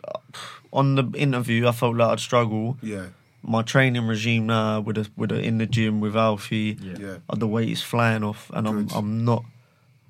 [0.73, 2.77] on the interview, I felt like I'd struggle.
[2.81, 3.07] yeah,
[3.43, 6.95] My training regime now, with a, with a, in the gym with Alfie, Yeah.
[6.99, 9.43] yeah, uh, the weight is flying off, and I'm I'm not.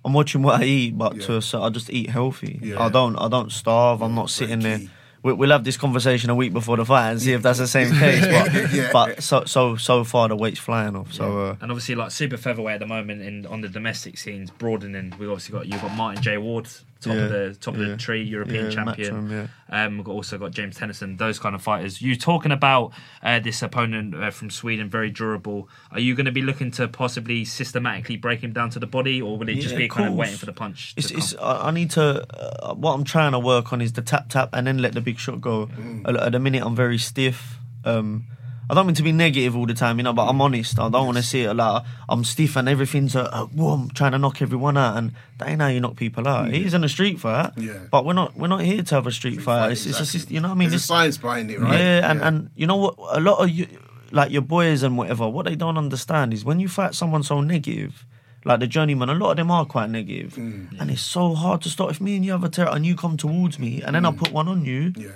[0.05, 1.25] I'm watching what I eat, but Yeah.
[1.25, 2.59] to a, cer- I just eat healthy.
[2.63, 2.81] Yeah.
[2.81, 4.01] I don't I don't starve.
[4.01, 4.79] I'm not very sitting there.
[5.21, 5.27] Key.
[5.27, 7.67] We, we'll have this conversation a week before the fight and see if that's the
[7.67, 8.25] same case.
[8.25, 8.89] But Yeah.
[8.93, 11.13] but so so so far the weight's flying off.
[11.13, 14.49] So uh, And obviously, like super featherweight at the moment in on the domestic scenes,
[14.51, 15.13] broadening.
[15.19, 16.67] We've obviously got you've got Martin J Ward,
[17.01, 19.29] top Yeah, of the top of the tree, European Yeah, champion.
[19.29, 22.01] Matchroom, Um, we've got, also got James Tennyson, those kind of fighters.
[22.01, 22.91] You talking about
[23.23, 25.69] uh, this opponent uh, from Sweden, very durable.
[25.91, 29.21] Are you going to be looking to possibly systematically break him down to the body,
[29.21, 30.93] or will it just be of kind of waiting for the punch?
[30.97, 31.35] It's, to it's.
[31.41, 32.25] I need to.
[32.35, 35.01] Uh, what I'm trying to work on is the tap tap and then let the
[35.01, 35.69] big shot go.
[36.05, 37.57] At, at the minute, I'm very stiff.
[37.85, 38.25] Um,
[38.69, 40.77] I don't mean to be negative all the time, you know, but I'm honest.
[40.79, 43.89] I don't want to see it like I'm stiff and everything's a, a whoa, I'm
[43.89, 46.49] trying to knock everyone out, and that ain't how you knock people out.
[46.53, 47.79] It is in a street fight, Yeah.
[47.89, 49.59] but we're not we're not here to have a street, fight.
[49.61, 50.69] fight, It's, it's a, you know what I mean.
[50.69, 51.79] There's a It's- science behind it, right?
[51.79, 52.95] yeah, and, and you know what?
[53.11, 53.65] A lot of you,
[54.11, 57.41] like your boys and whatever, what they don't understand is when you fight someone so
[57.41, 58.05] negative,
[58.45, 60.79] like the journeyman, a lot of them are quite negative, Mm.
[60.79, 61.89] and it's so hard to stop.
[61.89, 64.11] If me and you have a terror and you come towards me, and then I
[64.11, 65.03] put one on you, Mm.
[65.05, 65.09] yeah,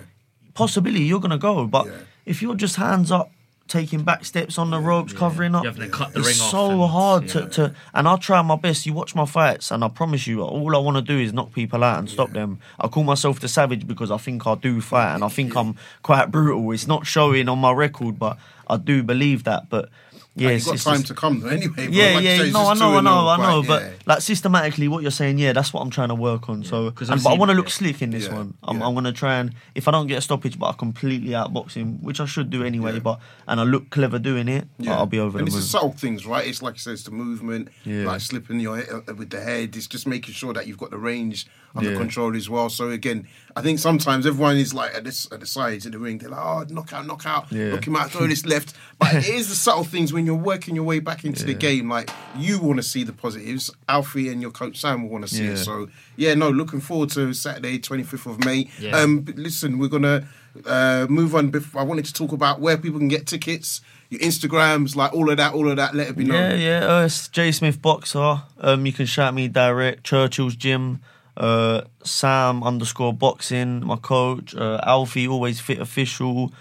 [0.55, 1.67] possibly you're gonna go.
[1.67, 1.91] But Yeah.
[2.25, 3.31] if you're just hands up,
[3.67, 6.41] taking back steps on the ropes, covering up, You have to cut the it's ring
[6.41, 7.29] off so and- hard yeah.
[7.33, 7.75] to, to.
[7.93, 8.85] And I'll try my best.
[8.85, 11.53] You watch my fights, and I promise you, all I want to do is knock
[11.53, 12.59] people out and stop them.
[12.79, 15.75] I call myself the savage because I think I do fight, and I think I'm
[16.03, 16.71] quite brutal.
[16.71, 19.69] It's not showing on my record, but I do believe that.
[19.69, 19.89] But
[20.35, 21.49] yeah, yeah, you've got time just- to come though.
[21.49, 23.89] Anyway, yeah, Like yeah, say, no, I know, I know, I know, right, but yeah.
[24.07, 26.63] like systematically, what you're saying, yeah, that's what I'm trying to work on.
[26.63, 27.71] So, 'Cause and, but I want to look yeah.
[27.71, 28.53] slick in this Yeah, one.
[28.63, 28.85] I'm, yeah.
[28.87, 31.73] I'm going to try and if I don't get a stoppage, but I completely outbox
[31.73, 32.93] him, which I should do anyway.
[32.93, 32.99] Yeah.
[32.99, 34.97] But and I look clever doing it, Yeah.
[34.97, 35.67] I'll be over and the it's the moon.
[35.67, 36.47] subtle things, right?
[36.47, 38.05] It's like I said, it's the movement, Yeah.
[38.05, 39.75] like slipping your head uh, with the head.
[39.75, 41.97] It's just making sure that you've got the range under Yeah.
[41.97, 42.69] control as well.
[42.69, 45.99] So again, I think sometimes everyone is like at this at the sides of the
[45.99, 46.17] ring.
[46.19, 48.73] They're like, oh, knock out, knock out, knock him out, throw this left.
[48.99, 51.89] But it is the subtle things when you're working your way back into the game.
[51.89, 53.71] Like you want to see the positives.
[53.87, 55.57] Alfie and your coach Sam will want to see it.
[55.57, 58.69] So yeah, no, looking forward to Saturday, 25th of May.
[58.79, 58.97] Yeah.
[58.97, 60.27] Um, listen, we're gonna
[60.65, 61.49] uh, move on.
[61.49, 65.29] Before, I wanted to talk about where people can get tickets, your Instagrams, like all
[65.29, 65.95] of that, all of that.
[65.95, 66.59] Let it be known.
[66.59, 66.97] Yeah, yeah.
[66.97, 68.43] Uh, it's J Smith Boxer.
[68.59, 70.03] Um, you can shout me direct.
[70.03, 71.01] Churchill's Gym.
[71.35, 73.85] Uh, Sam underscore boxing.
[73.85, 74.55] My coach.
[74.55, 76.53] Uh, Alfie always fit official.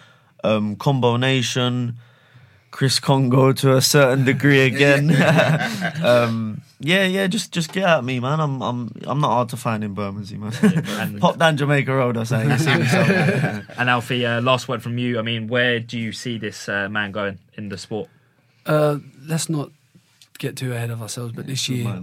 [0.44, 1.96] Um, Combo Nation.
[2.72, 5.10] Chris Kongo to a certain degree again.
[6.02, 7.28] um, yeah, yeah.
[7.28, 8.40] Just just get at me, man.
[8.40, 10.52] I'm I'm I'm not hard to find in Bermondsey, man.
[10.98, 12.42] and- Pop down Jamaica Road, I say.
[12.48, 13.62] You see.
[13.78, 15.18] And Alfie, uh, last word from you.
[15.18, 18.08] I mean, where do you see this uh, man going in the sport?
[18.66, 19.70] Uh, let's not
[20.38, 22.02] get too ahead of ourselves, but this year,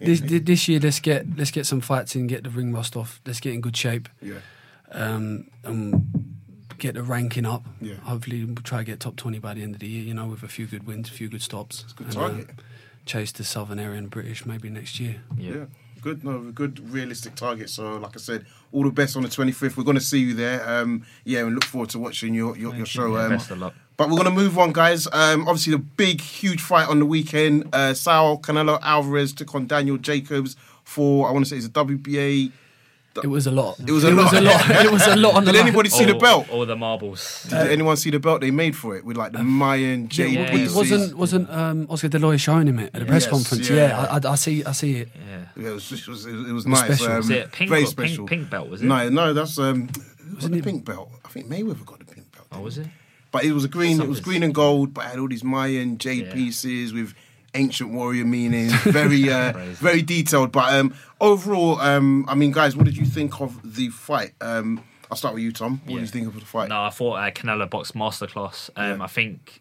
[0.00, 3.20] this, this year, let's get let's get some fights in, get the ring rust off.
[3.26, 4.34] Let's get in good shape, Yeah.
[4.92, 6.15] um, and
[6.78, 7.64] get the ranking up.
[7.80, 7.94] Yeah.
[7.96, 10.04] Hopefully, we'll try to get top twenty by the end of the year.
[10.04, 11.82] You know, with a few good wins, a few good stops.
[11.84, 12.48] It's good target.
[13.04, 15.16] chase the Southern area and British maybe next year.
[15.36, 15.66] Yeah.
[16.02, 17.68] Good, no, good, realistic target.
[17.68, 19.76] So, like I said, all the best on the 25th.
[19.76, 20.68] We're going to see you there.
[20.68, 23.16] Um, yeah, and look forward to watching your your, your show.
[23.16, 23.74] Um, Best of luck.
[23.96, 25.06] But we're going to move on, guys.
[25.10, 27.68] Um, obviously, the big, huge fight on the weekend.
[27.72, 31.70] Uh, Saul Canelo Alvarez took on Daniel Jacobs for, I want to say, it's a
[31.70, 32.52] WBA.
[33.24, 33.78] It was a lot.
[33.80, 34.32] It was a it lot.
[34.32, 34.70] Was a lot.
[34.86, 35.68] it was a lot on the Did line.
[35.68, 36.48] anybody see the belt?
[36.50, 37.44] All the marbles.
[37.48, 40.40] Did anyone see the belt they made for it with like the Mayan J Yeah,
[40.40, 40.74] Yeah, pieces?
[40.74, 43.68] wasn't wasn't um, Oscar De La Hoya showing him it at the press Yes, conference?
[43.70, 43.76] yeah.
[43.76, 44.64] Yeah, I, I, I see.
[44.64, 45.08] I see it.
[45.14, 45.38] Yeah.
[45.56, 46.84] Yeah, it was, it was, it was It was nice.
[46.84, 47.06] special.
[47.06, 48.26] Um, Was it pink very special.
[48.26, 48.68] pink, pink belt?
[48.70, 48.86] Was it?
[48.86, 49.88] No, no, that's um,
[50.34, 51.10] Wasn't the it- pink belt.
[51.24, 52.46] I think Mayweather got the pink belt.
[52.52, 52.86] Oh, was it?
[53.32, 54.00] But it was a green.
[54.00, 56.32] It was green and gold, but it had all these Mayan jade Yeah.
[56.32, 57.12] pieces with
[57.56, 60.52] ancient warrior meaning, very uh, very detailed.
[60.52, 64.32] But um, overall, um, I mean, guys, what did you think of the fight?
[64.40, 65.80] Um, I'll start with you, Tom.
[65.84, 65.96] What Yeah.
[66.00, 66.68] did you think of the fight?
[66.68, 68.70] No, I thought uh, Canelo boxed masterclass.
[68.76, 69.60] Um, I think,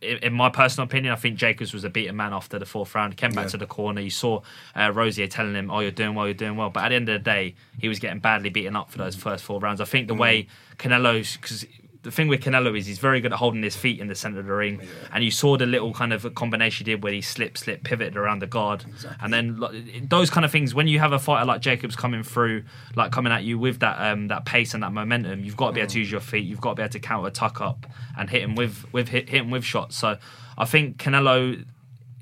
[0.00, 2.94] in, in my personal opinion, I think Jacobs was a beaten man after the fourth
[2.94, 3.12] round.
[3.12, 3.50] He came back Yeah.
[3.50, 4.00] to the corner.
[4.00, 4.40] You saw
[4.74, 6.26] uh, Rozier telling him, "Oh, you're doing well.
[6.26, 8.74] You're doing well." But at the end of the day, he was getting badly beaten
[8.74, 9.80] up for those first four rounds.
[9.80, 10.46] I think the way
[10.78, 11.66] Canelo's because.
[12.02, 14.40] The thing with Canelo is he's very good at holding his feet in the center
[14.40, 14.80] of the ring,
[15.12, 18.16] and you saw the little kind of combination he did where he slipped, slipped, pivoted
[18.16, 18.84] around the guard,
[19.20, 20.74] and then like, those kind of things.
[20.74, 24.00] When you have a fighter like Jacobs coming through, like coming at you with that
[24.00, 26.44] um, that pace and that momentum, you've got to be able to use your feet.
[26.44, 29.28] You've got to be able to counter tuck up and hit him with with hit,
[29.28, 29.96] hit him with shots.
[29.96, 30.18] So
[30.58, 31.64] I think Canelo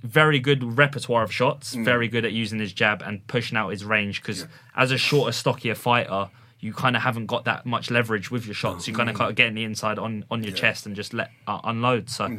[0.03, 3.85] very good repertoire of shots, very good at using his jab and pushing out his
[3.85, 4.21] range.
[4.21, 6.29] Because as a shorter, stockier fighter,
[6.65, 8.89] you kind of haven't got that much leverage with your shots.
[8.89, 11.13] You kind of got to get in the inside on on your chest and just
[11.15, 12.09] let uh, unload.
[12.11, 12.39] So.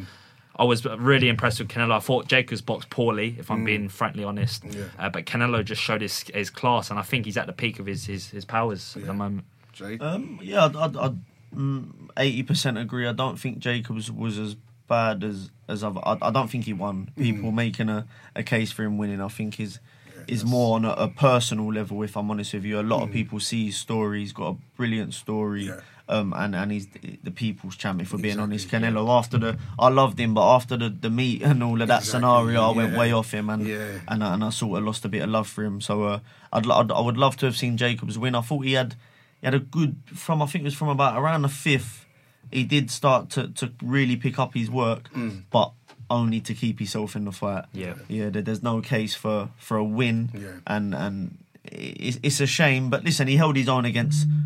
[0.58, 1.98] I was really impressed with Canelo.
[1.98, 4.64] I thought Jacobs boxed poorly, if I'm being frankly honest.
[4.98, 7.78] Uh, but Canelo just showed his his class, and I think he's at the peak
[7.78, 9.46] of his his, his powers at the moment.
[9.74, 9.98] Jay?
[10.00, 11.18] Um, yeah, I'd- I'd I'd,
[11.54, 13.06] mm, eighty percent agree.
[13.06, 14.56] I don't think Jacobs was as
[14.88, 16.00] bad as as other.
[16.06, 17.12] I, I don't think he won.
[17.18, 19.80] People making a, a case for him winning, I think is
[20.28, 22.02] is more on a, a personal level.
[22.04, 24.20] If I'm honest with you, a lot of people see his story.
[24.22, 25.68] He's got a brilliant story.
[25.68, 25.82] Yeah.
[26.08, 28.66] Um, and, and he's the, the people's champion for being honest.
[28.66, 31.88] Exactly, Canelo after the I loved him, but after the, the meet and all of
[31.88, 33.00] that Exactly, scenario, I went yeah.
[33.00, 34.00] way off him, and Yeah.
[34.08, 35.82] and I, and I sort of lost a bit of love for him.
[35.82, 36.20] So uh,
[36.54, 38.36] I'd, I'd I would love to have seen Jacobs win.
[38.36, 38.94] I thought he had
[39.42, 42.06] he had a good from I think it was from about around the fifth.
[42.52, 45.10] He did start to, to really pick up his work,
[45.50, 45.72] but
[46.10, 47.66] only to keep himself in the fight.
[47.74, 47.96] Yeah.
[48.08, 48.30] yeah.
[48.32, 50.60] There's no case for, for a win, Yeah.
[50.68, 52.90] and and it's, it's a shame.
[52.90, 54.38] But listen, he held his own against pro-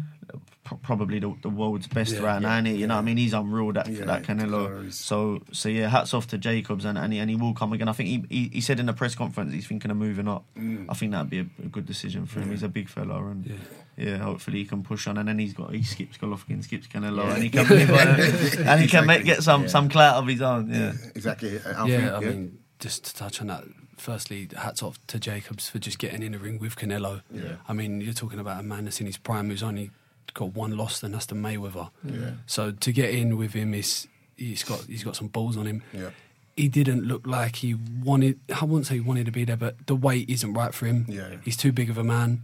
[0.84, 2.58] probably the, the world's best Yeah, right now.
[2.58, 4.70] And he, you know, what I mean, he's unreal that Yeah, that Canelo.
[4.70, 7.74] Canelo So so yeah, hats off to Jacobs, and and he, and he will come
[7.74, 7.88] again.
[7.88, 10.46] I think he, he he said in the press conference he's thinking of moving up.
[10.58, 10.86] Mm.
[10.90, 12.52] I think that'd be a, a good decision for him.
[12.52, 13.60] He's a big fella, and
[13.98, 14.18] yeah.
[14.18, 15.18] hopefully he can push on.
[15.18, 17.34] And then he's got he skips Golovkin, skips Canelo, Yeah.
[17.36, 20.70] and he can and he can make, get some some clout of his own.
[20.72, 20.94] Yeah.
[21.16, 21.60] Exactly.
[21.66, 23.64] Alfie, yeah, I mean, just to touch on that,
[23.98, 27.22] firstly, hats off to Jacobs for just getting in the ring with Canelo.
[27.32, 27.56] Yeah.
[27.68, 29.92] I mean, you're talking about a man that's in his prime who's only
[30.34, 31.90] got one loss, and that's the Mayweather.
[32.04, 32.32] Yeah.
[32.46, 35.84] So to get in with him is he's got he's got some balls on him.
[35.94, 36.10] Yeah.
[36.56, 38.40] He didn't look like he wanted.
[38.54, 41.06] I wouldn't say he wanted to be there, but the weight isn't right for him.
[41.08, 41.38] Yeah.
[41.44, 42.44] He's too big of a man.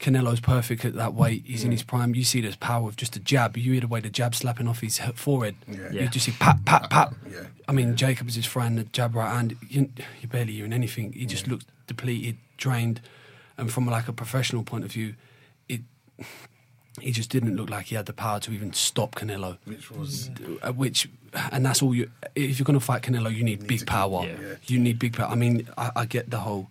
[0.00, 1.42] Canelo's perfect at that weight.
[1.44, 2.14] He's in his prime.
[2.14, 3.58] You see this power of just a jab.
[3.58, 5.56] You hear the way the jab slapping off his forehead.
[5.68, 5.90] Yeah.
[5.92, 7.12] You just see pat, pat, pat.
[7.30, 7.44] Yeah.
[7.68, 9.56] I mean, Jacobs is throwing the jab right hand.
[9.68, 9.90] You,
[10.22, 11.12] you're barely hearing anything.
[11.12, 13.02] He just looks depleted, drained,
[13.58, 15.16] and from like a professional point of view,
[15.68, 15.82] it
[17.00, 19.58] he just didn't look like he had the power to even stop Canelo.
[19.64, 20.30] Which was
[20.62, 21.08] Uh, which,
[21.52, 22.10] and that's all you.
[22.34, 24.26] If you're going to fight Canelo, you need, big power.
[24.26, 24.36] Yeah.
[24.40, 24.54] Yeah.
[24.66, 25.28] You need big power.
[25.30, 26.70] I mean, I, I get the whole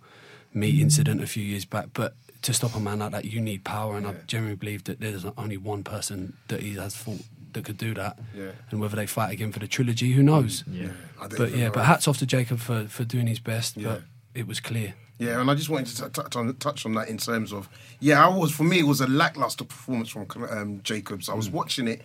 [0.54, 3.64] meat incident a few years back, but to stop a man like that, you need
[3.64, 3.96] power.
[3.96, 7.20] And I generally believe that there's only one person that he has fought
[7.52, 8.18] that could do that.
[8.34, 8.52] Yeah.
[8.70, 10.64] And whether they fight again for the trilogy, who knows?
[10.70, 10.88] Yeah.
[11.20, 11.72] I But yeah, know.
[11.72, 13.76] but hats off to Jacob for, for doing his best.
[13.76, 13.88] Yeah.
[13.88, 14.02] But
[14.34, 14.94] it was clear.
[15.18, 17.68] Yeah, and I just wanted to t- touch on touch on that in terms of
[18.00, 21.28] yeah, I was for me it was a lackluster performance from um, Jacobs.
[21.28, 22.00] I was watching it,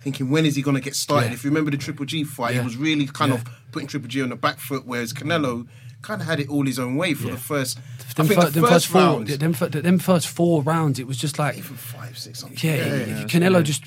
[0.00, 1.26] thinking when is he going to get started?
[1.26, 1.28] Mm.
[1.30, 1.34] Yeah.
[1.34, 2.60] If you remember the Triple G fight, Yeah.
[2.60, 3.38] he was really kind Yeah.
[3.38, 5.66] of putting Triple G on the back foot, whereas Canelo
[6.02, 7.32] kind of had it all his own way for Yeah.
[7.34, 7.78] the first.
[8.16, 11.06] Them, I think the first, first four, round, them, fir- them first four rounds, it
[11.06, 12.58] was just like even five, six, something.
[12.60, 13.84] Yeah, he- Canelo just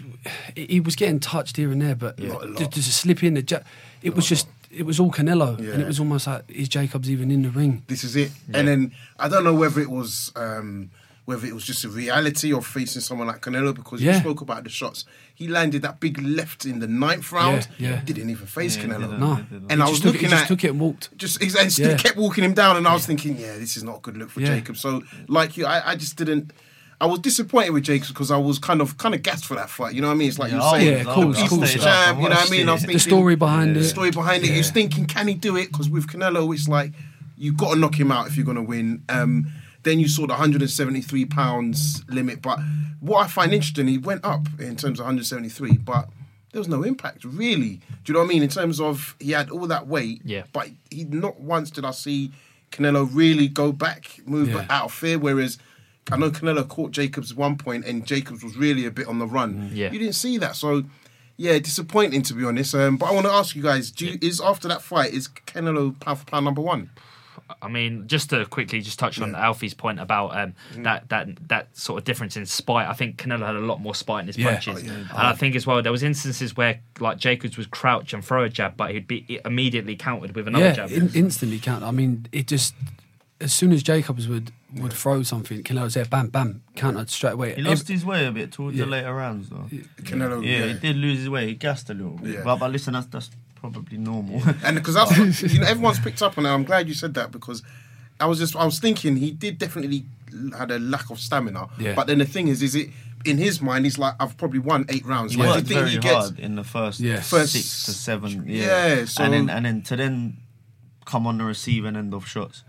[0.56, 2.72] he was getting touched here and there, but lot.
[2.72, 3.60] just, slip in the ja-
[4.02, 7.32] it was just it was all Canelo, and it was almost like is Jacobs even
[7.32, 7.84] in the ring?
[7.88, 8.32] this is it.
[8.54, 10.90] And then I don't know whether it was um,
[11.26, 14.64] whether it was just a reality of facing someone like Canelo because you spoke about
[14.64, 15.06] the shots.
[15.34, 17.68] He landed that big left in the ninth round.
[17.78, 18.02] Yeah, yeah.
[18.06, 19.18] Didn't even face Yeah, Canelo.
[19.20, 19.46] No.
[19.70, 21.18] And He I was just took it- looking just at took it and walked.
[21.18, 21.98] just and Yeah.
[21.98, 24.30] kept walking him down, and I was thinking, yeah, this is not a good look
[24.30, 24.56] for Yeah.
[24.56, 24.78] Jacob.
[24.78, 26.52] So, like you, I, I just didn't.
[27.02, 29.70] I was disappointed with Jacobs because I was kind of kind of gassed for that
[29.70, 29.94] fight.
[29.96, 30.30] You know what I mean?
[30.30, 31.60] It's like you Yeah, were I saying, Yeah, cool, I cool.
[31.66, 32.70] Jam, you know what I mean?
[32.70, 32.88] I was it.
[32.94, 33.84] The story behind the it.
[33.84, 34.52] The story behind it.
[34.52, 35.68] You're thinking, can he do it?
[35.72, 36.92] Because with Canelo, it's like
[37.38, 39.04] you've got to knock him out if you're going to win.
[39.10, 39.48] Um,
[39.84, 42.60] then you saw the 173 pounds limit, but
[43.02, 46.10] what I find interesting, he went up in terms of 173, but
[46.52, 47.82] there was no impact really.
[48.04, 48.42] Do you know what I mean?
[48.44, 50.44] In terms of he had all that weight, Yeah.
[50.54, 52.32] but he not once did I see
[52.72, 54.66] Canelo really go back, move Yeah.
[54.70, 55.20] out of fear.
[55.20, 55.60] Whereas
[56.12, 59.20] I know Canelo caught Jacobs at one point, and Jacobs was really a bit on
[59.20, 59.72] the run.
[59.74, 59.92] Yeah.
[59.92, 60.84] You didn't see that, so
[61.38, 62.76] yeah, disappointing to be honest.
[62.76, 65.28] Um, but I want to ask you guys: Do you, is after that fight is
[65.28, 66.90] Canelo pound for pound number one?
[67.62, 70.84] I mean, just to quickly just touch on Alfie's point about um, Mm-hmm.
[70.84, 72.88] that that that sort of difference in spite.
[72.88, 74.52] I think Canelo had a lot more spite in his Yeah.
[74.52, 74.94] punches, Oh, yeah.
[74.94, 78.44] and I think as well there was instances where like Jacobs would crouch and throw
[78.44, 80.92] a jab, but he'd be immediately countered with another yeah, jab.
[80.92, 81.84] in, instantly count.
[81.84, 82.74] I mean, it just
[83.46, 87.34] as soon as Jacobs would would throw something, Canelo was there, bam, bam, countered straight
[87.34, 87.56] away.
[87.56, 89.68] He lost his way a bit towards the later rounds, though.
[90.02, 91.48] Canelo, Yeah, he did lose his way.
[91.48, 92.34] He gassed a little bit.
[92.36, 92.42] Yeah.
[92.44, 94.42] But, but listen, that's that's probably normal.
[94.66, 94.96] And because
[95.54, 96.50] you know everyone's picked up on it.
[96.50, 97.64] I'm glad you said that because
[98.20, 100.06] I was just I was thinking he did definitely
[100.58, 101.70] had a lack of stamina.
[101.80, 101.94] Yeah.
[101.96, 102.90] But then the thing is, is it
[103.24, 103.86] in his mind?
[103.86, 105.34] He's like I've probably won eight rounds.
[105.34, 106.14] He Like, do you worked think very he gets?
[106.30, 107.22] hard in the first, Yeah.
[107.22, 108.44] First- six to seven.
[108.48, 108.66] Yeah,
[108.98, 110.38] Yeah, so- and then and then to then
[111.06, 112.64] come on the receiving end of shots,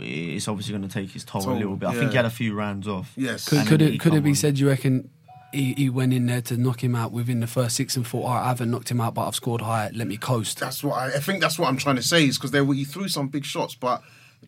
[0.00, 1.88] it's obviously going to take his toll, Toll, a little bit.
[1.88, 1.98] I yeah.
[2.00, 3.12] think he had a few rounds off.
[3.16, 3.48] Yes.
[3.48, 4.34] Could, could it could it be on.
[4.36, 4.58] said?
[4.58, 5.10] You reckon
[5.52, 8.24] he, he went in there to knock him out within the first six and thought,
[8.24, 9.90] "All right, I haven't knocked him out, but I've scored high.
[9.94, 10.58] Let me coast.
[10.58, 11.40] That's what I, I think.
[11.40, 13.74] That's what I'm trying to say is because there were- he threw some big shots,
[13.74, 14.02] but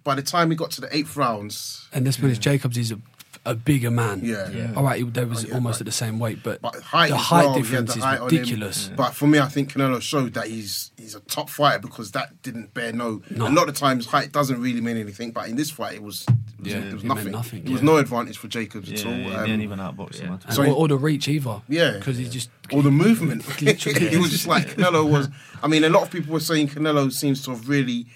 [0.04, 2.92] by the time he got to the eighth rounds, And let's put it, Jacobs is
[2.92, 2.98] a,
[3.46, 4.20] a bigger man.
[4.22, 4.50] Yeah.
[4.50, 4.72] Yeah.
[4.76, 6.74] All right, he, they was Oh, yeah, almost but- at the same weight, but, but
[6.82, 8.36] height, the height well, he had difference the is height on him.
[8.38, 8.90] ridiculous.
[8.96, 12.42] But for me, I think Canelo showed that he's he's a top fighter because that
[12.42, 13.22] didn't bear no.
[13.30, 13.48] No.
[13.48, 16.26] A lot of times, height doesn't really mean anything, but in this fight, it was.
[16.58, 17.32] It was, Yeah, it was it nothing.
[17.32, 19.12] nothing, It was no advantage for Jacobs Yeah, at all.
[19.12, 20.26] he Um, didn't even outbox him.
[20.26, 20.40] at all.
[20.46, 21.60] And So or, or the reach either.
[21.68, 21.92] Yeah.
[21.98, 23.44] because he just or the movement.
[23.62, 24.06] Literally.
[24.14, 25.28] it was just like Canelo was.
[25.62, 28.06] I mean, a lot of people were saying Canelo seems to have really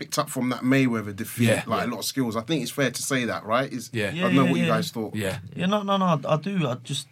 [0.00, 1.62] picked up from that Mayweather defeat, Yeah.
[1.66, 1.86] like Yeah.
[1.86, 2.34] a lot of skills.
[2.34, 3.70] I think it's fair to say that, right?
[3.72, 4.08] Is Yeah.
[4.08, 5.14] I don't know yeah, what you guys thought.
[5.14, 5.38] yeah.
[5.54, 6.06] Yeah, no, no, no.
[6.06, 6.66] I, I do.
[6.66, 7.06] I just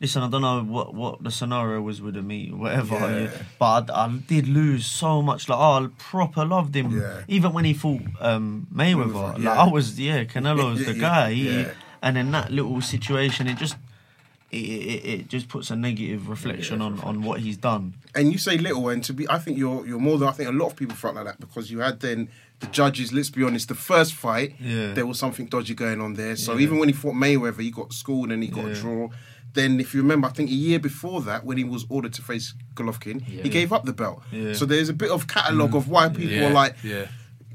[0.00, 0.22] listen.
[0.22, 2.94] I don't know what, what the scenario was with the meet, whatever.
[2.98, 3.18] Yeah.
[3.24, 3.30] yeah.
[3.58, 5.48] But I, I did lose so much.
[5.50, 6.98] Like, oh, I proper loved him.
[6.98, 7.22] Yeah.
[7.28, 9.62] Even when he fought um, Mayweather, Mayweather, like yeah.
[9.64, 11.32] I was, yeah, Canelo's the Yeah, guy.
[11.34, 11.70] He, yeah.
[12.02, 13.76] And in that little situation, it just.
[14.50, 17.94] It, it, it just puts a negative reflection on, on what he's done.
[18.16, 20.48] And you say little, and to be, I think you're you're more than I think
[20.48, 22.28] a lot of people felt like that because you had then
[22.58, 23.12] the judges.
[23.12, 24.92] Let's be honest, the first fight, Yeah.
[24.92, 26.34] there was something dodgy going on there.
[26.34, 26.62] So Yeah.
[26.62, 29.08] even when he fought Mayweather, he got schooled and he got a draw.
[29.52, 32.22] Then, if you remember, I think a year before that, when he was ordered to
[32.22, 34.22] face Golovkin, he gave up the belt.
[34.32, 34.52] Yeah.
[34.52, 37.06] So there's a bit of catalogue of why people yeah, are like, yeah.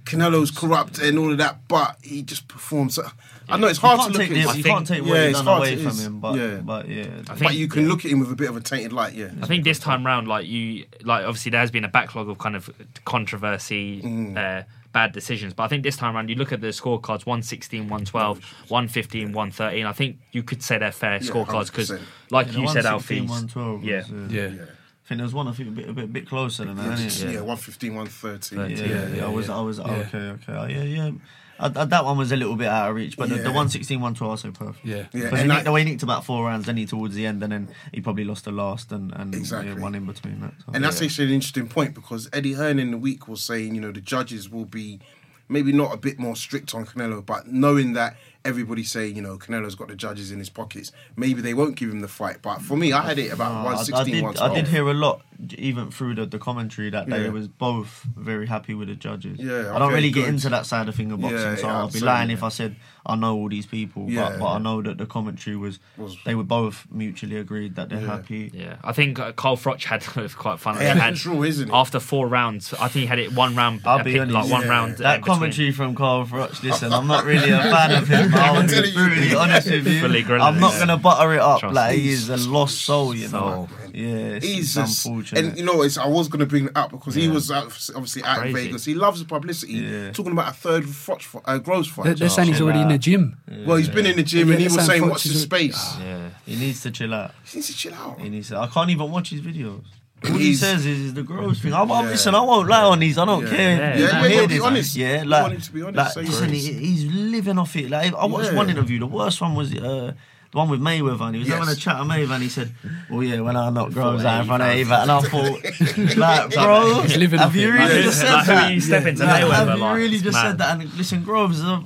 [0.06, 2.96] Canelo's corrupt and all of that, but he just performs.
[2.96, 3.04] So,
[3.50, 4.34] I know it's hard to look take at.
[4.36, 6.56] this, him, you think- can't take yeah, what he's done away from him, but yeah.
[6.58, 8.94] but yeah, I but you can look at him with a bit of a tainted
[8.94, 9.14] light.
[9.14, 12.30] Yeah, I think this time round, like you, like obviously there has been a backlog
[12.30, 12.70] of kind of
[13.06, 14.38] controversy, Mm.
[14.38, 15.54] uh, bad decisions.
[15.54, 18.38] But I think this time around, you look at the scorecards 116, 112,
[18.70, 19.86] 115, 113.
[19.86, 21.92] I think you could say they're fair Yeah, scorecards because,
[22.32, 23.22] like Yeah, the you said, Alfie.
[23.22, 24.00] 112 was, Yeah.
[24.00, 24.48] uh, Yeah.
[24.56, 24.62] yeah.
[25.06, 26.78] I think there was one I think a bit a bit, a bit closer than
[26.78, 26.98] that.
[27.00, 27.34] Yeah, innit?
[27.34, 28.56] yeah, 115, 130.
[28.56, 29.50] Yeah, Yeah, yeah, yeah, I was.
[29.50, 29.86] I was, Yeah.
[29.86, 31.12] okay, okay, Oh, yeah, yeah.
[31.60, 33.44] I, I, that one was a little bit out of reach, but the, Yeah.
[33.44, 34.84] the 116, 112, I say perfect.
[34.86, 34.96] Yeah.
[34.96, 36.86] Yeah, Because and he nicked, I- the way he nicked about four rounds, then he
[36.88, 39.72] towards the end, and then he probably lost the last, and, and Exactly.
[39.74, 40.54] yeah, one in between that.
[40.66, 41.06] So, And that's yeah.
[41.06, 44.02] actually an interesting point because Eddie Hearn in the week was saying, you know, the
[44.02, 45.00] judges will be
[45.48, 49.38] maybe not a bit more strict on Canelo, but knowing that everybody's saying, you know,
[49.38, 52.38] Canelo's got the judges in his pockets, maybe they won't give him the fight.
[52.42, 54.94] But for me, I had it about Uh, 116, I, did, I did hear a
[54.94, 55.22] lot,
[55.58, 57.18] even through the, the commentary that Yeah.
[57.24, 59.40] they was both very happy with the judges.
[59.40, 61.78] Yeah, I don't really get into that side of thing of boxing, Yeah, so yeah,
[61.78, 62.44] I'll be lying if.
[62.44, 62.76] I said
[63.08, 64.06] I know all these people.
[64.10, 67.76] Yeah, but but I know that the commentary was, Was- they were both mutually agreed
[67.76, 68.08] that they're Yeah.
[68.08, 68.52] happy.
[68.54, 70.76] Yeah, I think uh, Carl Froch had it was quite fun.
[70.82, 71.74] Yeah, He had- true, isn't it?
[71.74, 73.82] After four rounds, I think he had it one round.
[73.86, 74.68] I'll be pick- honest, like one yeah.
[74.70, 74.94] round.
[74.96, 78.34] uh, That between- commentary from Carl Froch, listen, I'm not really a fan of him.
[78.36, 80.36] I'll I'm be telling honest with you.
[80.36, 80.78] I'm not him.
[80.80, 81.60] going to butter it up.
[81.60, 82.02] Trust like, me.
[82.04, 83.68] he is a lost soul, you know.
[83.70, 83.70] Soul.
[83.96, 86.92] Yeah, it's, He's just, and you know, it's, I was going to bring it up
[86.92, 88.84] because he was obviously out in Vegas.
[88.84, 89.74] He loves the publicity.
[89.74, 90.12] Yeah.
[90.12, 92.04] Talking about a third Froch, fi- uh, Groves fight.
[92.04, 93.00] They're, they're saying he's chill already in the out.
[93.00, 93.38] gym.
[93.66, 95.34] well, he's been in the gym Yeah, and he was saying saying, Froch "What's the
[95.36, 96.30] space?" Yeah.
[96.46, 97.32] he needs to chill out.
[97.46, 98.20] He needs to chill out.
[98.20, 99.86] He needs to, I can't even watch his videos.
[100.26, 101.72] All he says is, is the gross thing.
[101.74, 102.12] I'm, I'm Yeah.
[102.12, 102.36] listen.
[102.36, 103.18] I won't lie on these.
[103.18, 103.50] I don't Yeah.
[103.50, 103.78] care.
[103.78, 104.64] Yeah, if yeah, yeah, be this.
[104.64, 104.96] honest.
[104.96, 107.90] Yeah, You like, want him to be honest, like, listen, he, he's living off it.
[107.90, 108.58] Like I watched Yeah.
[108.58, 109.00] one interview.
[109.00, 110.14] The worst one was uh,
[110.56, 111.60] the one with Mayweather, and he was Yes.
[111.60, 112.72] having a chat with Mayweather, and he said,
[113.10, 116.54] "Well, yeah, when I knocked Groves out in front of Ava," and I thought, like,
[116.54, 118.74] bro, He's living have you really just said like, that?
[118.74, 120.80] you step into Mayweather, have you really just said that?
[120.80, 121.82] And listen, Groves, uh,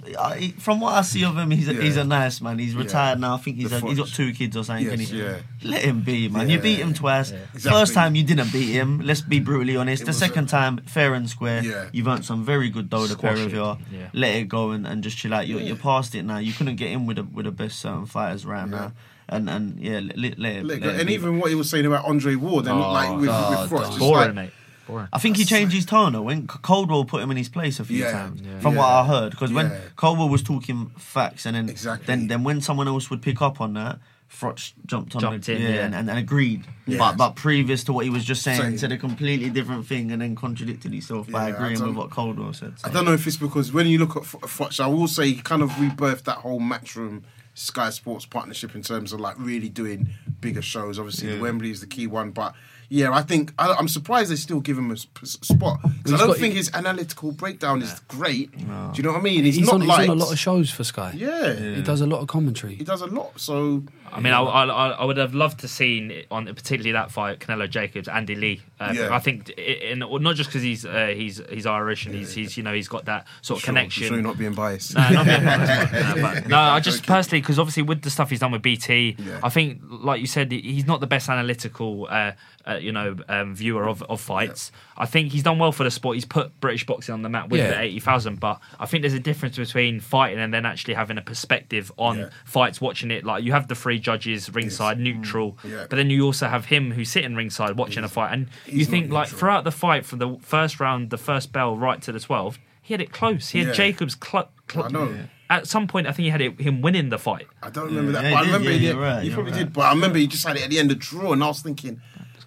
[0.59, 2.59] from what I see of him, he's a, he's a nice man.
[2.59, 3.35] He's retired now.
[3.35, 4.85] I think he's a, he's got two kids or something.
[4.99, 5.37] Yes, yeah.
[5.63, 6.49] Let him be, man.
[6.49, 7.31] You beat him twice.
[7.31, 7.71] Exactly.
[7.71, 8.99] First time you didn't beat him.
[8.99, 10.03] Let's be brutally honest.
[10.03, 11.63] It the second a- time, fair and square.
[11.63, 11.89] Yeah.
[11.91, 13.77] You've earned some very good dough, the pair of you.
[14.13, 15.47] Let it go and, and just chill out.
[15.47, 16.37] You're, you're past it now.
[16.37, 18.93] You couldn't get in with the with the best certain fighters right now.
[19.31, 21.13] And and yeah, let, let, let, and be.
[21.13, 23.99] even what he was saying about Andre Ward and Oh, like with, oh, with Froch,
[23.99, 24.51] Boring, like, mate.
[24.87, 25.07] Boring.
[25.13, 26.23] I think he changed his tone though.
[26.23, 28.11] When C- Coldwell put him in his place a few Yeah.
[28.11, 28.59] times, Yeah.
[28.59, 29.77] from what I heard, because when Yeah.
[29.97, 32.07] Coldwell was talking facts, and then Exactly.
[32.07, 33.99] then then when someone else would pick up on that,
[34.31, 35.67] Froch jumped on Jumped the, in, yeah.
[35.85, 36.63] and, and, and agreed.
[36.87, 36.97] Yeah.
[36.97, 38.77] But but previous to what he was just saying, Saying.
[38.79, 42.09] said a completely different thing and then contradicted himself by Yeah, I agreeing with what
[42.09, 42.73] Coldwell said.
[42.83, 45.27] I don't know if it's because when you look at F- Froch, I will say
[45.33, 47.21] he kind of rebirthed that whole Matchroom
[47.53, 50.09] Sky Sports partnership in terms of like really doing
[50.41, 50.97] bigger shows.
[50.99, 52.53] Obviously, the Wembley is the key one, but
[52.91, 56.17] yeah, I think I, I'm surprised they still give him a sp- spot because I
[56.17, 58.51] don't got- think his analytical breakdown is great.
[58.57, 58.63] Do
[58.95, 59.43] you know what I mean?
[59.43, 61.13] He's, He's, not on, he's on a lot of shows for Sky.
[61.15, 62.75] yeah, He does a lot of commentary.
[62.75, 63.39] he does a lot.
[63.39, 67.11] So I mean, I, I, I I would have loved to seen on particularly that
[67.11, 68.61] fight, Canelo Jacobs, Andy Lee.
[68.79, 69.09] Uh, Yeah.
[69.13, 72.63] I think, in, not just because he's uh, he's he's Irish and he's he's you
[72.63, 74.07] know he's got that sort of sure, connection.
[74.07, 74.95] Sure, not being biased.
[74.95, 77.13] No, not being biased, no, but- no, I just Joking.
[77.15, 79.39] personally because obviously with the stuff he's done with BT, Yeah.
[79.43, 82.31] I think like you said, he's not the best analytical, uh,
[82.67, 84.71] uh, you know, um, viewer of, of fights.
[84.97, 86.15] I think he's done well for the sport.
[86.15, 87.69] He's put British boxing on the map with Yeah.
[87.71, 91.17] the eighty thousand, but I think there's a difference between fighting and then actually having
[91.17, 92.29] a perspective on Yeah.
[92.45, 93.23] fights, watching it.
[93.25, 95.71] Like you have the three judges ringside, neutral, Mm.
[95.71, 95.85] Yeah.
[95.89, 99.09] but then you also have him who's sitting ringside watching a fight, and you think
[99.09, 99.39] not like neutral.
[99.39, 102.59] throughout the fight from the first round, the first bell right to the twelfth.
[102.81, 103.49] He had it close.
[103.49, 103.73] He had Yeah.
[103.73, 105.15] Jacobs cl- cl- I know.
[105.49, 107.47] at some point, I think he had it, him winning the fight.
[107.61, 109.27] I don't remember that, Yeah, but I he did, remember yeah, he, you're right, he
[109.27, 109.57] you're probably right.
[109.59, 109.73] did.
[109.73, 111.61] But I remember he just had it at the end of draw, and I was
[111.61, 112.01] thinking,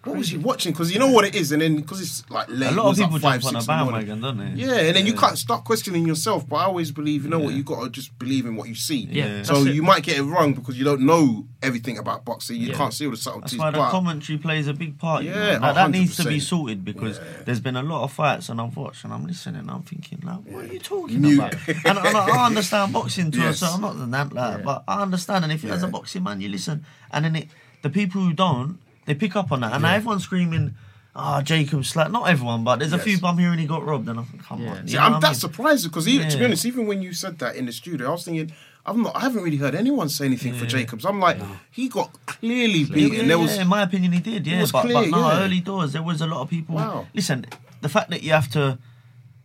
[0.04, 0.72] what was he watching?
[0.72, 2.88] Because you know what it is, and then because it's like late, A lot of
[2.90, 4.06] was like people five, jump on a six in the morning.
[4.08, 4.62] bandwagon, don't they?
[4.62, 6.48] Yeah, and then you can't start questioning yourself.
[6.48, 8.74] But I always believe, you know what, you got to just believe in what you
[8.74, 9.06] see.
[9.10, 9.74] Yeah, So that's it.
[9.74, 12.56] you might get it wrong because you don't know everything about boxing.
[12.60, 12.76] You Yeah.
[12.76, 13.52] can't see all the subtleties.
[13.52, 13.78] That's subtleties.
[13.78, 15.22] why the commentary plays a big part.
[15.22, 17.42] Yeah, Like, that needs to be sorted because Yeah.
[17.44, 20.18] there's been a lot of fights and I've watched and I'm listening and I'm thinking,
[20.24, 21.38] like, what are you talking Mute.
[21.38, 21.54] about?
[21.68, 23.62] and, and I understand boxing to Yes.
[23.62, 25.44] a certain, I'm not that, like, but I understand.
[25.44, 26.84] And if you're as a boxing man, you listen.
[27.12, 27.48] And then it,
[27.82, 29.72] the people who don't, they pick up on that.
[29.72, 30.74] And now everyone's screaming,
[31.14, 32.10] ah, Jacob Slack.
[32.10, 34.08] Not everyone, but there's a few I'm hearing he got robbed.
[34.08, 34.88] And I'm like, come on.
[34.88, 35.34] See, I'm what I that mean?
[35.34, 38.10] surprised because even, to be honest, even when you said that in the studio, I
[38.12, 38.52] was thinking.
[38.84, 39.14] I'm not.
[39.14, 41.04] I haven't really heard anyone say anything for Jacobs.
[41.04, 41.38] I'm like,
[41.70, 43.20] he got clearly beaten.
[43.20, 44.44] yeah, there was yeah, in my opinion, he did.
[44.44, 45.44] Yeah, was but, clear, but no, yeah.
[45.44, 46.74] early doors there was a lot of people.
[46.74, 47.06] Wow.
[47.14, 47.46] Listen,
[47.80, 48.78] the fact that you have to,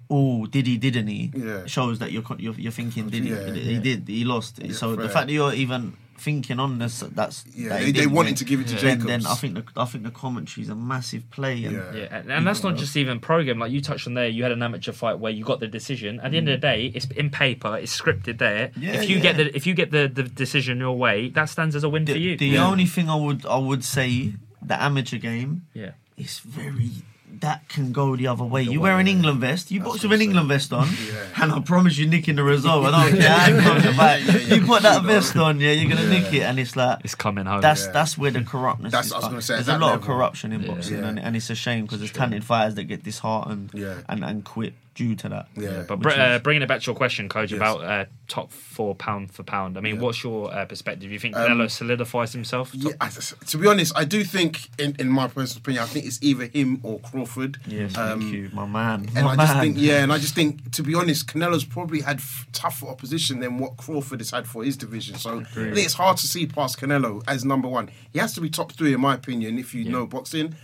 [0.09, 0.77] oh, did he?
[0.77, 1.31] Didn't he?
[1.35, 1.67] Yeah.
[1.67, 3.29] Shows that you're you're, you're thinking, did he?
[3.29, 3.79] Yeah, he yeah.
[3.79, 4.07] did.
[4.07, 4.59] He lost.
[4.73, 8.29] so the fact that you're even thinking on this, that's Yeah, that they- they wanted
[8.29, 9.05] then- to give it to then, Jacobs.
[9.05, 11.63] Then I think the I think the commentary is a massive play.
[11.65, 11.93] And Yeah.
[11.93, 13.59] Yeah, and, and that's not just even program.
[13.59, 16.19] Like you touched on there, you had an amateur fight where you got the decision.
[16.21, 16.69] At the end of the mm.
[16.71, 18.71] day, it's in paper, it's scripted there.
[18.77, 21.75] Yeah, if you get the if you get the, the decision your way, that stands
[21.75, 22.35] as a win for you.
[22.37, 22.67] the Yeah.
[22.67, 26.91] only thing I would I would say the amateur game yeah, is very
[27.39, 28.63] that can go the other way.
[28.63, 30.87] You wear an England vest, you box with an England vest on,
[31.39, 32.85] and I promise you nicking the result.
[32.85, 34.21] I don't care how close your back.
[34.25, 36.99] Yeah, yeah, You put that vest on, yeah, you're gonna nick it, and it's like
[37.03, 37.61] it's coming home.
[37.61, 37.91] that's Yeah.
[37.91, 38.91] that's where the corruptness.
[38.91, 39.13] That's is.
[39.13, 41.07] what I was gonna say, There's a that lot of corruption in boxing, Yeah.
[41.09, 43.97] and, and it's a shame because there's talented fighters that get disheartened Yeah.
[44.09, 45.47] and and quit due to that.
[45.55, 45.83] Yeah.
[45.87, 47.57] but which br- uh, bringing it back to your question, coach, Yes.
[47.57, 49.77] about uh, top four pound for pound.
[49.77, 50.01] I mean, Yeah.
[50.01, 51.11] what's your uh, perspective?
[51.11, 52.71] You think Um, Canelo solidifies himself?
[52.73, 56.05] Yeah, I, to be honest, I do think, in, in my personal opinion, I think
[56.07, 57.59] it's either him or Crawford.
[57.67, 59.07] Yes, Um, thank you, my man.
[59.15, 62.01] And my I just think, yeah, and I just think, to be honest, Canelo's probably
[62.01, 65.15] had f- tougher opposition than what Crawford has had for his division.
[65.17, 67.89] So I think it's hard to see past Canelo as number one.
[68.11, 70.55] He has to be top three, in my opinion, if you know boxing.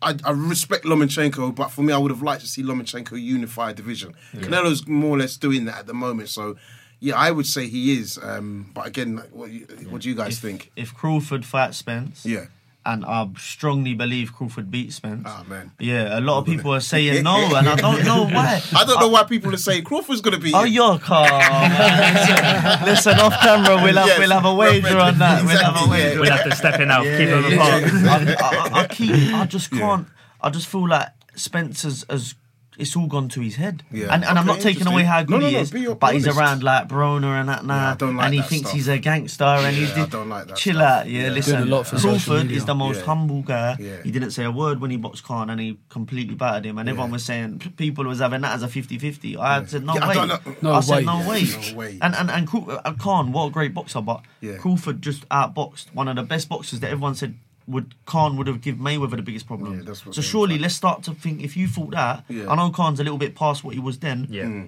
[0.00, 3.70] I, I respect Lomachenko, but for me, I would have liked to see Lomachenko unify
[3.70, 4.14] a division.
[4.34, 6.28] Canelo's more or less doing that at the moment.
[6.28, 6.56] So,
[7.00, 8.18] yeah, I would say he is.
[8.22, 9.50] Um, but again, what,
[9.90, 10.70] what do you guys if, think?
[10.76, 12.46] if Crawford fights Spence, Yeah.
[12.86, 15.24] And I strongly believe Crawford beats Spence.
[15.26, 15.72] Ah, man.
[15.78, 18.62] Yeah, a lot of people are saying no, and I don't know why.
[18.74, 20.52] I don't know why people are saying Crawford's going to be.
[20.54, 21.24] Oh, you're calm.
[21.24, 25.44] listen, listen, off camera, we'll have, Yes, we'll have a wager well, on that.
[25.44, 26.08] We'll have a wager.
[26.14, 26.20] yeah.
[26.20, 27.82] We'll have to step in now, Yeah, keep them apart.
[27.82, 28.36] yeah.
[28.40, 29.34] I, I, I keep.
[29.34, 30.06] I just can't.
[30.40, 32.34] I just feel like Spencer's as.
[32.78, 34.14] It's all gone to his head, Yeah.
[34.14, 36.14] and, and I'm not taking away how good No, no, he is, be your- but
[36.14, 38.68] he's around like Broner and that now, Yeah, I don't like and he that thinks
[38.68, 38.76] stuff.
[38.76, 39.90] he's a gangster, and he's.
[39.96, 41.00] Yeah, I don't like that Chill stuff.
[41.00, 41.22] out, yeah.
[41.24, 41.28] Yeah.
[41.30, 43.04] Listen, a lot for Crawford is the most Yeah.
[43.06, 43.76] humble guy.
[43.80, 43.96] Yeah.
[44.04, 46.78] He didn't say a word when he boxed Khan, and he completely battered him.
[46.78, 49.36] And everyone was saying people was having that as a 50-50.
[49.36, 50.14] I said no Yeah, I way.
[50.14, 51.04] don't No I said way.
[51.04, 51.42] no Yeah, way.
[51.72, 51.98] no way.
[52.00, 54.56] And and and uh, Khan, what a great boxer, but Yeah.
[54.58, 57.34] Crawford just outboxed one of the best boxers that everyone said
[57.68, 59.78] would Khan would have given Mayweather the biggest problem.
[59.78, 60.62] Yeah, that's what so surely thought.
[60.62, 62.24] let's start to think if you thought that.
[62.28, 62.50] Yeah.
[62.50, 64.26] I know Khan's a little bit past what he was then.
[64.30, 64.64] Yeah.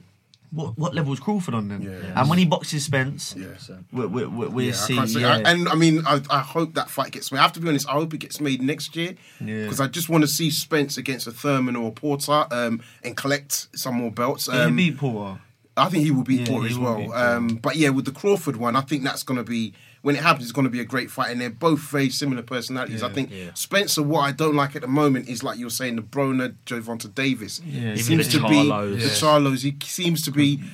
[0.52, 1.82] What what level is Crawford on then?
[1.82, 2.20] Yeah.
[2.20, 3.46] And when he boxes Spence, Yeah.
[3.92, 5.20] we we we we Yeah, I see.
[5.20, 5.36] yeah.
[5.36, 7.38] I- and I mean, I, I hope that fight gets made.
[7.38, 7.88] I have to be honest.
[7.88, 9.62] I hope it gets made next year Yeah.
[9.62, 13.16] because I just want to see Spence against a Thurman or a Porter um, and
[13.16, 14.46] collect some more belts.
[14.46, 15.40] He Um, beat Porter.
[15.76, 16.96] I think he will beat Yeah, Porter as well.
[16.96, 17.24] beat Porter.
[17.36, 19.72] Um, but yeah, with the Crawford one, I think that's going to be
[20.02, 20.44] when it happens.
[20.44, 23.02] It's going to be a great fight, and they're both very similar personalities.
[23.02, 23.50] I think Yeah.
[23.54, 24.02] Spencer.
[24.02, 27.60] What I don't like at the moment is like you're saying the Broner, Gervonta Davis.
[27.64, 27.94] Yeah.
[27.94, 28.96] he seems the to Charlos.
[28.96, 29.62] be the Charlos.
[29.62, 30.68] He seems to be mm-hmm.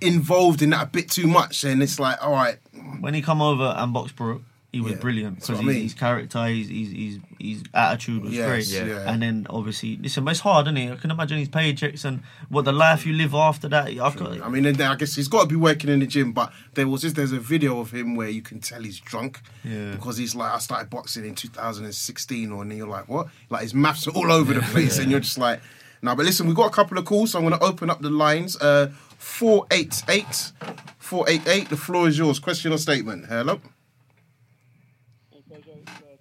[0.00, 2.58] involved in that a bit too much, and it's like, all right,
[3.00, 4.42] When he come over and box Brooke,
[4.72, 5.82] he was Yeah, brilliant because I mean.
[5.82, 8.86] his character, his, his his his attitude was Yes, great.
[8.88, 9.10] yeah.
[9.10, 10.92] And then obviously, listen, it's hard, isn't it?
[10.92, 13.88] I can imagine his paychecks and what the life you live after that.
[13.88, 16.32] I've got, I mean, and I guess he's got to be working in the gym,
[16.32, 19.40] but there was this, there's a video of him where you can tell he's drunk
[19.64, 19.92] Yeah.
[19.92, 23.26] because he's like, I started boxing in 2016, or and you're like, what?
[23.48, 25.60] Like his maps are all over the place, and you're just like,
[26.02, 26.14] no.
[26.14, 28.10] But listen, we've got a couple of calls, so I'm going to open up the
[28.10, 28.56] lines.
[28.56, 30.52] Uh, 488
[30.98, 32.38] 488, the floor is yours.
[32.38, 33.26] Question or statement?
[33.26, 33.60] Hello?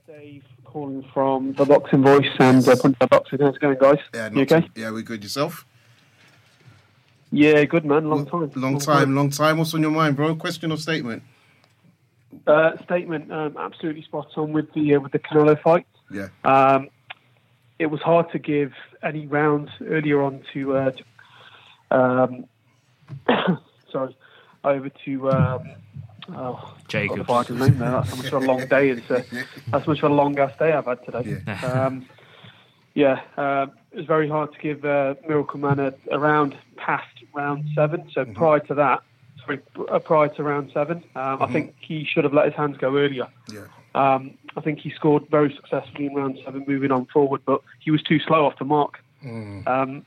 [0.07, 3.39] Dave calling from the Boxing Voice and uh, Punjab Boxing.
[3.39, 3.97] How's it going, guys?
[4.13, 4.61] Yeah, you okay?
[4.61, 5.23] too- yeah, we're good.
[5.23, 5.65] Yourself?
[7.31, 8.09] Yeah, good man.
[8.09, 8.51] Long time.
[8.55, 9.57] Long time, long time.
[9.57, 10.35] What's on your mind, bro?
[10.35, 11.23] Question or statement?
[12.45, 13.31] Uh, statement.
[13.31, 15.87] Um, absolutely spot on with the uh, with the Canelo fight.
[16.11, 16.27] Yeah.
[16.43, 16.89] Um,
[17.79, 22.45] it was hard to give any rounds earlier on to, uh, to um,
[23.91, 24.15] sorry,
[24.63, 25.69] over to um,
[26.29, 27.25] oh, Jacob.
[27.27, 27.91] got the name there.
[27.91, 29.23] That's how much of a long day it's uh,
[29.67, 31.41] that's much of a long ass day I've had today.
[31.47, 31.85] Yeah.
[31.87, 32.05] Um,
[32.95, 37.07] yeah, um it was very hard to give uh, Miracle Man a, a round past
[37.33, 38.09] round seven.
[38.13, 38.33] So Mm-hmm.
[38.33, 39.01] prior to that,
[39.43, 39.59] sorry,
[39.89, 41.43] uh, prior to round seven, um, Mm-hmm.
[41.43, 43.27] I think he should have let his hands go earlier.
[43.51, 43.65] Yeah.
[43.95, 47.89] Um, I think he scored very successfully in round seven, moving on forward, but he
[47.91, 48.99] was too slow off the mark.
[49.23, 50.03] Mm.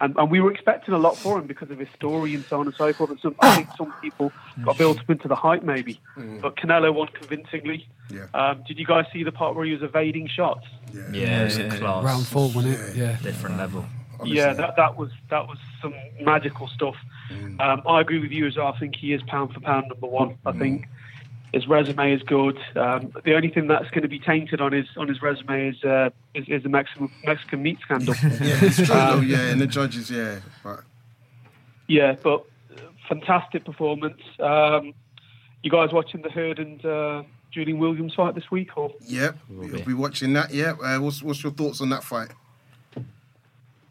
[0.00, 2.60] And, and we were expecting a lot for him because of his story and so
[2.60, 3.10] on and so forth.
[3.10, 4.30] And some, I think some people
[4.64, 6.00] got built up into the hype maybe,
[6.40, 7.88] but Canelo won convincingly.
[8.10, 8.26] Yeah.
[8.32, 10.64] Um, did you guys see the part where he was evading shots?
[10.94, 11.02] Yeah.
[11.12, 11.76] Yeah, it's a Yeah.
[11.78, 12.04] class.
[12.04, 12.96] Round four, wasn't it?
[12.96, 13.16] Yeah.
[13.22, 13.84] Different level.
[14.20, 14.36] Honestly.
[14.36, 16.96] Yeah, that, that was that was some magical stuff.
[17.60, 18.68] Um, I agree with you as well.
[18.68, 20.38] I think he is pound for pound number one.
[20.46, 20.86] I think
[21.52, 22.58] his resume is good.
[22.76, 25.82] Um, the only thing that's going to be tainted on his on his resume is
[25.84, 28.14] uh, is, is the Mexican Mexican meat scandal.
[28.22, 29.26] Yeah, it's true Um.
[29.26, 30.80] Yeah, and the judges, yeah, but
[31.86, 32.44] yeah, but
[32.76, 34.20] uh, fantastic performance.
[34.38, 34.94] Um,
[35.62, 39.68] you guys watching the Hurd and uh, Julian Williams fight this week, or yeah, we'll
[39.68, 39.82] be.
[39.82, 40.52] be watching that.
[40.52, 42.30] Yeah, uh, what's what's your thoughts on that fight?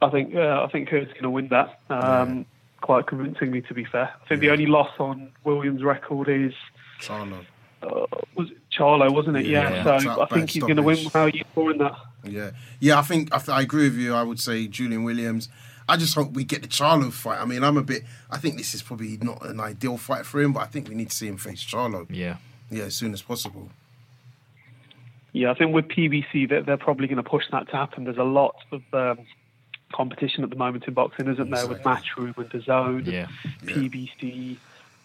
[0.02, 2.46] I think uh, I think Hurd's going to win that um,
[2.82, 3.62] quite convincingly.
[3.64, 6.54] To be fair, I think the only loss on Williams' record is
[7.02, 7.46] Charlo.
[7.84, 9.46] uh, was it Charlo, wasn't it?
[9.46, 9.70] Yeah.
[9.84, 10.00] Yeah.
[10.00, 10.98] so Top I think he's going to win.
[11.14, 11.94] How are you scoring that?
[12.24, 13.00] Yeah, yeah.
[13.00, 14.14] I think I, th- I agree with you.
[14.14, 15.50] I would say Julian Williams.
[15.90, 17.40] I just hope we get the Charlo fight.
[17.40, 18.04] I mean, I'm a bit.
[18.30, 20.96] I think this is probably not an ideal fight for him, but I think we
[20.96, 22.06] need to see him face Charlo.
[22.10, 22.38] Yeah.
[22.70, 23.70] Yeah, as soon as possible.
[25.32, 28.04] Yeah, I think with PBC they're, they're probably going to push that to happen.
[28.04, 29.20] There's a lot of um,
[29.94, 31.68] competition at the moment in boxing, isn't there?
[31.68, 33.28] With Matchroom and DAZN, Yeah.
[33.64, 34.58] PBC,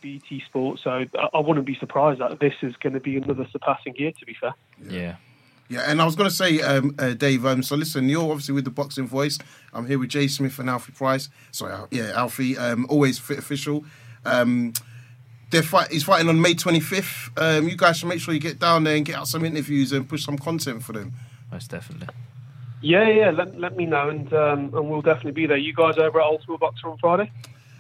[0.03, 0.83] BT Sports.
[0.85, 4.13] So I, I wouldn't be surprised that this is going to be another surpassing year.
[4.13, 4.55] To be fair.
[4.89, 5.17] Yeah.
[5.69, 7.47] Yeah, and I was going to say, um, uh, Dave.
[7.47, 9.39] Um, so listen, you're obviously with the boxing voice.
[9.73, 11.31] I'm here with Jay Smith and Alfie Price.
[11.51, 12.59] Sorry, Al- yeah, Alfie.
[12.59, 13.83] Um, always fit official.
[14.27, 14.75] Um,
[15.51, 15.91] they're fight.
[15.91, 17.31] He's fighting on May 25th.
[17.41, 19.93] Um, you guys should make sure you get down there and get out some interviews
[19.93, 21.15] and push some content for them.
[21.51, 22.09] Most definitely.
[22.83, 23.31] Yeah, yeah.
[23.31, 25.57] Let, let me know, and um, and we'll definitely be there.
[25.57, 27.31] You guys over at Ultimate Boxxer on Friday?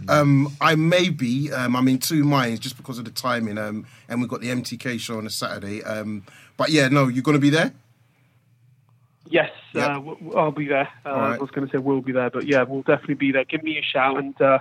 [0.08, 1.52] Um, I may be.
[1.52, 3.58] Um, I'm in two minds just because of the timing.
[3.58, 5.82] Um, and we've got the MTK show on a Saturday.
[5.82, 6.24] Um,
[6.56, 7.72] but yeah, no, you're going to be there.
[9.28, 9.84] Yes, Yep.
[9.90, 10.88] uh, w- w- I'll be there.
[11.06, 11.34] Uh, All right.
[11.38, 13.44] I was going to say we'll be there, but yeah, we'll definitely be there.
[13.44, 14.58] Give me a shout, and uh,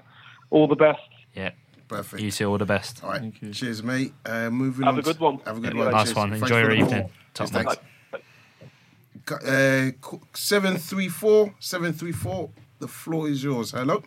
[0.49, 1.01] all the best.
[1.35, 1.51] Yeah.
[1.89, 2.23] Perfect.
[2.23, 3.03] You two all the best.
[3.03, 3.19] All right.
[3.19, 3.51] Thank you.
[3.53, 4.13] Cheers, mate.
[4.25, 4.99] Uh, moving Have on.
[4.99, 5.39] a good one.
[5.45, 5.85] Have a good Anyway.
[5.87, 5.93] one.
[5.93, 6.15] Last Cheers.
[6.15, 6.29] one.
[6.29, 7.01] Thanks Enjoy for your evening.
[7.01, 7.11] call.
[7.33, 7.65] Top Cheers, man.
[7.65, 9.45] thanks.
[9.45, 12.49] Uh, 734 734.
[12.79, 13.71] The floor is yours.
[13.71, 14.01] Hello.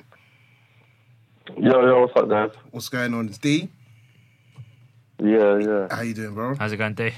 [1.56, 2.50] Yo, yo, what's up, guys?
[2.70, 3.28] What's going on?
[3.28, 3.68] It's D.
[5.22, 5.88] Yeah, yeah.
[5.90, 6.54] How you doing, bro?
[6.56, 7.12] How's it going, D?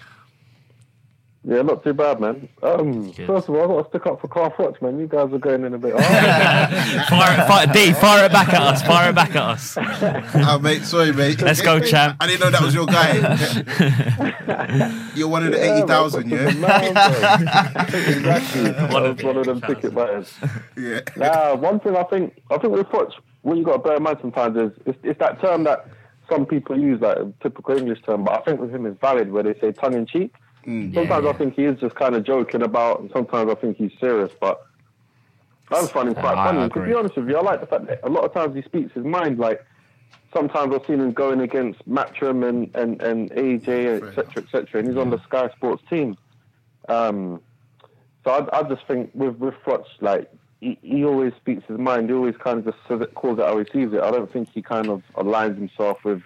[1.48, 2.48] Yeah, not too bad, man.
[2.60, 3.24] Um, Good.
[3.28, 4.98] first of all, I've got to stick up for Carl Fox, man.
[4.98, 6.04] You guys are going in a bit hard.
[7.08, 8.82] fire, it- fire, D, fire it back at us.
[8.82, 9.78] Fire it back at us.
[10.48, 10.82] oh, mate.
[10.82, 11.40] Sorry, mate.
[11.40, 12.16] Let's go, champ.
[12.20, 13.12] I didn't know that was your guy.
[15.14, 16.52] You're one of the Yeah, 80,000, man, yeah?
[16.54, 18.00] man, bro.
[18.00, 18.72] exactly.
[18.92, 19.74] One I of was the one of them 80,000.
[19.76, 20.34] ticket buyers.
[20.76, 21.00] Yeah.
[21.16, 23.14] Nah, one thing I think, I think with Fox,
[23.46, 25.86] what you got to bear in mind sometimes is it's, it's that term that
[26.28, 29.30] some people use, like a typical English term, but I think with him it's valid
[29.30, 30.34] where they say tongue in cheek.
[30.64, 33.76] Sometimes Yeah, I think he is just kind of joking about, and sometimes I think
[33.76, 34.32] he's serious.
[34.40, 34.66] But
[35.70, 36.68] I just find him quite I funny.
[36.68, 38.62] To be honest with you, I like the fact that a lot of times he
[38.62, 39.38] speaks his mind.
[39.38, 39.64] Like
[40.32, 44.96] sometimes I've seen him going against Matchroom and and and AJ, etc., etc., and he's
[44.96, 46.16] on the Sky Sports team.
[46.88, 47.40] Um,
[48.24, 50.28] so I, I just think with with Froch, like
[50.60, 52.08] he, he always speaks his mind.
[52.08, 54.00] He always kind of just says it, calls it how he sees it.
[54.00, 56.22] I don't think he kind of aligns himself with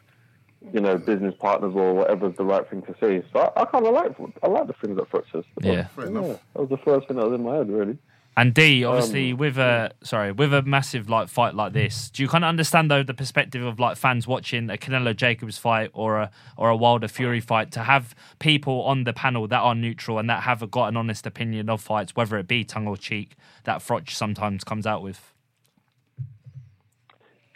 [0.72, 3.22] you know business partners or whatever's the right thing to say.
[3.32, 4.12] So I, I kind of like
[4.42, 5.44] I like the things that Froch says.
[5.60, 5.84] Yeah.
[5.88, 6.40] Fair enough.
[6.54, 7.98] that was the first thing that was in my head, really.
[8.36, 12.28] And D, obviously, with a sorry, with a massive like fight like this, do you
[12.28, 16.18] kind of understand though the perspective of like fans watching a Canelo Jacobs fight or
[16.18, 20.18] a or a Wilder Fury fight to have people on the panel that are neutral
[20.18, 23.36] and that have got an honest opinion of fights, whether it be tongue or cheek,
[23.64, 25.32] that Froch sometimes comes out with.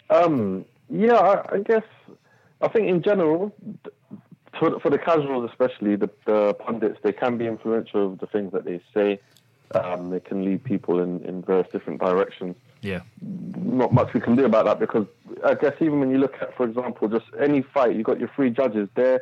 [0.09, 1.83] Um, yeah, I, I guess
[2.61, 3.55] I think in general,
[4.59, 8.51] for, for the casuals especially, the, the pundits they can be influential of the things
[8.53, 9.19] that they say.
[9.73, 12.55] Um, they can lead people in, in various different directions.
[12.81, 15.07] Yeah, Not much we can do about that because
[15.43, 18.29] I guess even when you look at, for example, just any fight, you've got your
[18.35, 18.87] three judges.
[18.95, 19.21] Their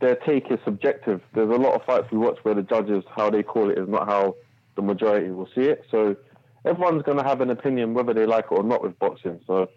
[0.00, 1.20] their take is subjective.
[1.34, 3.88] There's a lot of fights we watch where the judges how they call it is
[3.88, 4.36] not how
[4.76, 5.84] the majority will see it.
[5.90, 6.16] So
[6.64, 9.40] everyone's going to have an opinion whether they like it or not with boxing.
[9.46, 9.68] So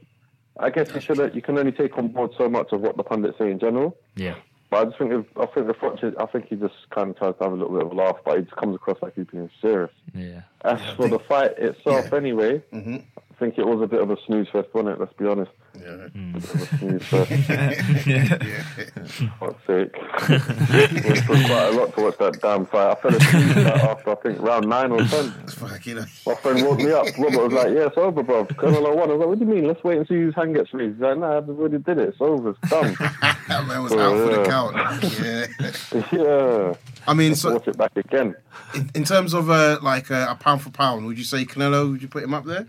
[0.59, 3.03] I guess you should you can only take on board so much of what the
[3.03, 3.97] pundits say in general.
[4.15, 4.35] yeah,
[4.69, 7.17] But I just think if, I think the Froch I think he just kind of
[7.17, 9.13] tries to have a little bit of a laugh, but he just comes across like
[9.15, 9.91] he's being serious.
[10.13, 10.41] yeah.
[10.63, 12.17] As for the fight itself, Yeah.
[12.17, 12.95] anyway, Mm-hmm.
[13.17, 14.99] I think it was a bit of a snooze fest, wasn't it?
[14.99, 15.51] Let's be honest.
[15.85, 15.91] Yeah.
[15.91, 18.37] A bit of a yeah.
[19.39, 19.91] Fuck's sake.
[19.93, 22.91] it took quite a lot to watch that damn fight.
[22.91, 25.31] I fell asleep that after I think round nine or ten.
[26.25, 27.05] My friend woke me up.
[27.19, 29.09] Robert was like, "Yeah, it's over, bro." Colonel won.
[29.09, 29.67] I was like, "What do you mean?
[29.67, 32.09] Let's wait and see whose hand gets raised." He's like, "Nah, I've already did it.
[32.09, 32.49] It's over.
[32.51, 32.95] It's done."
[33.47, 34.75] That man was out for the count.
[35.21, 36.11] Yeah.
[36.11, 36.73] yeah.
[37.07, 38.35] I mean, so Watch it back again.
[38.73, 41.91] in, in terms of uh, like uh, a pound for pound, would you say Canelo?
[41.91, 42.67] Would you put him up there?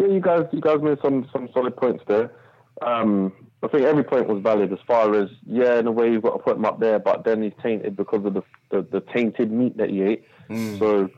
[0.00, 2.32] Yeah, you guys, you guys made some some solid points there.
[2.80, 3.32] Um,
[3.62, 6.32] I think every point was valid as far as yeah, in a way you've got
[6.38, 9.52] to put him up there, but then he's tainted because of the the, the tainted
[9.52, 10.24] meat that he ate.
[10.78, 11.10] So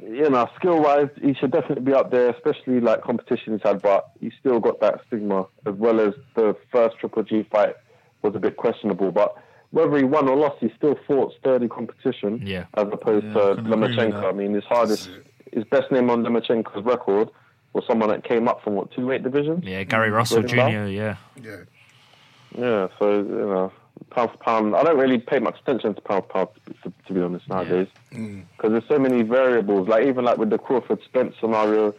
[0.00, 3.82] you know, skill wise, he should definitely be up there, especially like competition he's had.
[3.82, 7.74] But he's still got that stigma, as well as the first Triple G fight
[8.22, 9.12] was a bit questionable.
[9.12, 9.36] But
[9.70, 12.64] whether he won or lost, he still fought sturdy competition, Yeah.
[12.74, 14.24] as opposed Yeah, to Lomachenko.
[14.24, 15.10] I mean, his hardest,
[15.52, 17.28] his best name on Lomachenko's record
[17.72, 19.62] was someone that came up from what two weight division.
[19.62, 20.70] Yeah, Gary Russell Good enough.
[20.70, 20.86] Jr.
[20.88, 21.56] Yeah, Yeah.
[22.56, 23.72] Yeah, so you know,
[24.10, 24.74] pound for pound.
[24.74, 26.48] I don't really pay much attention to pound for pound,
[26.82, 28.42] to, to be honest, nowadays, mm.
[28.56, 29.86] because there's so many variables.
[29.88, 31.94] Like even like with the Crawford Spence scenario,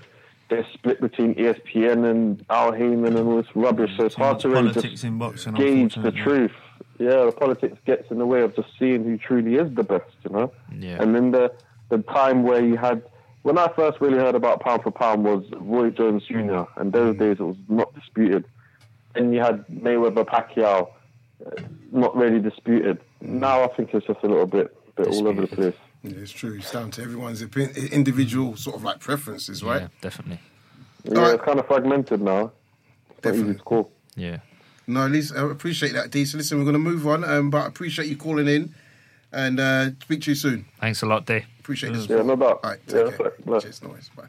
[0.50, 3.92] they're split between ESPN and Al Haymon and all this rubbish.
[3.96, 5.54] So it's Too hard to really just in boxing.
[5.54, 6.52] gauge the truth.
[6.98, 10.12] Yeah, the politics gets in the way of just seeing who truly is the best,
[10.24, 10.52] you know.
[10.78, 11.54] yeah, And then the
[11.90, 13.04] the time where you had
[13.44, 16.64] when I first really heard about pound for pound was Roy Jones Jr.
[16.76, 18.46] and those days it was not disputed.
[19.16, 20.90] Then you had Mayweather Pacquiao,
[21.46, 21.62] uh,
[21.92, 23.00] not really disputed.
[23.22, 25.76] Now I think it's just a little bit bit all over the place.
[26.04, 26.56] Yeah, it's true.
[26.58, 29.82] It's down to everyone's opi- individual sort of like preferences, right?
[29.82, 30.40] yeah, definitely.
[31.04, 31.36] Yeah, Alright.
[31.36, 32.52] it's kind of fragmented now.
[33.18, 33.54] It's not easy Definitely.
[33.56, 33.92] to call.
[34.16, 34.38] Yeah.
[34.88, 36.26] No, at least I appreciate that, D.
[36.26, 38.74] So listen, we're going to move on, um, but I appreciate you calling in
[39.32, 40.66] and uh, speak to you soon.
[40.80, 41.44] Thanks a lot, D.
[41.60, 42.08] Appreciate this.
[42.10, 42.60] Yeah, no doubt.
[42.64, 43.34] All right, Yeah, take care.
[43.46, 43.64] bless.
[43.64, 44.10] Cheers, noise.
[44.16, 44.24] Bye.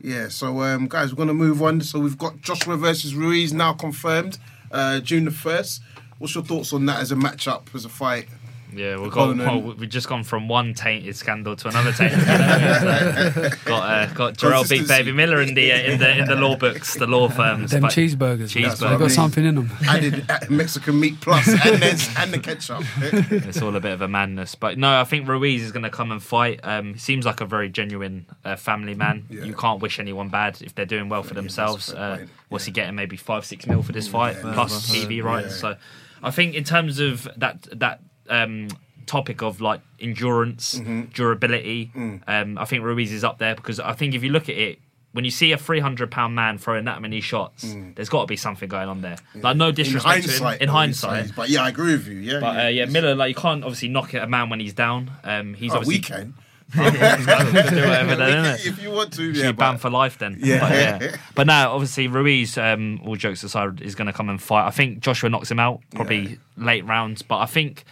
[0.00, 1.80] Yeah, so um, guys, we're going to move on.
[1.80, 4.38] So we've got Joshua versus Ruiz now confirmed,
[4.70, 5.82] uh, June the first.
[6.18, 8.28] What's your thoughts on that as a matchup, as a fight?
[8.74, 9.38] Yeah, we've Conan.
[9.38, 13.32] got well, we've just gone from one tainted scandal to another tainted scandal.
[13.50, 16.34] So, got uh, got Jarrell beat Baby Miller in the uh, in the in the
[16.36, 17.70] law books, the law firms.
[17.70, 18.78] Them but cheeseburgers, Cheeseburgers.
[18.90, 19.70] they got something in them.
[19.88, 22.82] Added uh, Mexican meat plus and, then, and the ketchup.
[23.46, 24.54] It's all a bit of a madness.
[24.54, 26.60] But no, I think Ruiz is going to come and fight.
[26.62, 29.26] Um, he seems like a very genuine uh, family man.
[29.30, 29.44] Yeah.
[29.44, 31.86] You can't wish anyone bad if they're doing well for themselves.
[31.86, 32.30] that's a fair Uh, point.
[32.48, 32.94] what's he getting?
[32.96, 34.90] Maybe five, six mil for this fight yeah, plus.
[34.90, 35.54] TV rights.
[35.62, 35.72] Yeah.
[35.74, 35.76] So
[36.22, 38.68] I think in terms of that that um,
[39.06, 41.02] topic of like endurance, Mm-hmm.
[41.14, 42.20] durability, Mm.
[42.26, 44.78] um, I think Ruiz is up there because I think if you look at it.
[45.12, 48.36] When you see a 300 pound man throwing that many shots, there's got to be
[48.36, 49.16] something going on there.
[49.34, 49.68] Like, no Mm.
[49.70, 50.42] In disrespect to him.
[50.42, 51.34] hindsight, In hindsight.
[51.34, 52.18] But yeah, I agree with you.
[52.18, 54.74] Yeah, But uh, yeah, Miller, like you can't obviously knock at a man when he's
[54.74, 55.10] down.
[55.24, 56.34] Um, he's Oh, obviously we can.
[56.74, 59.52] he's got to do whatever then, can- if you want to, yeah.
[59.52, 60.36] banned for life then.
[60.38, 60.60] Yeah.
[60.60, 61.16] But, yeah.
[61.34, 64.66] but now, obviously, Ruiz, um, all jokes aside, is going to come and fight.
[64.66, 66.36] I think Joshua knocks him out, probably Yeah.
[66.58, 67.22] late rounds.
[67.22, 67.84] But I think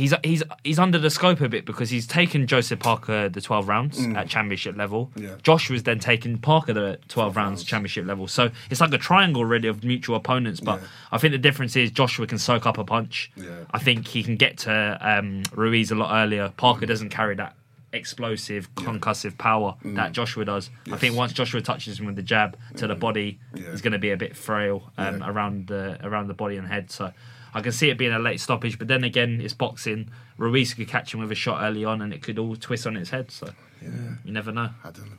[0.00, 3.68] he's he's he's under the scope a bit because he's taken Joseph Parker the 12
[3.68, 5.10] rounds at championship level.
[5.16, 5.22] Mm.
[5.22, 5.34] Yeah.
[5.42, 8.26] Joshua's then taken Parker the 12 rounds championship level.
[8.28, 10.60] So it's like a triangle really of mutual opponents.
[10.60, 10.86] But Yeah.
[11.12, 13.30] I think the difference is Joshua can soak up a punch.
[13.36, 13.46] Yeah.
[13.72, 16.52] I think he can get to um, Ruiz a lot earlier.
[16.56, 17.54] Parker doesn't carry that
[17.92, 19.96] explosive concussive power Mm.
[19.96, 20.70] that Joshua does.
[20.92, 23.70] I think once Joshua touches him with the jab to the body, Yeah.
[23.72, 26.90] he's going to be a bit frail um, around the around the body and head.
[26.90, 27.12] So
[27.54, 28.78] I can see it being a late stoppage.
[28.78, 30.10] But then again, it's boxing.
[30.36, 32.96] Ruiz could catch him with a shot early on, and it could all twist on
[32.96, 33.30] its head.
[33.30, 33.50] So
[33.82, 34.70] you never know.
[34.84, 35.18] I don't know.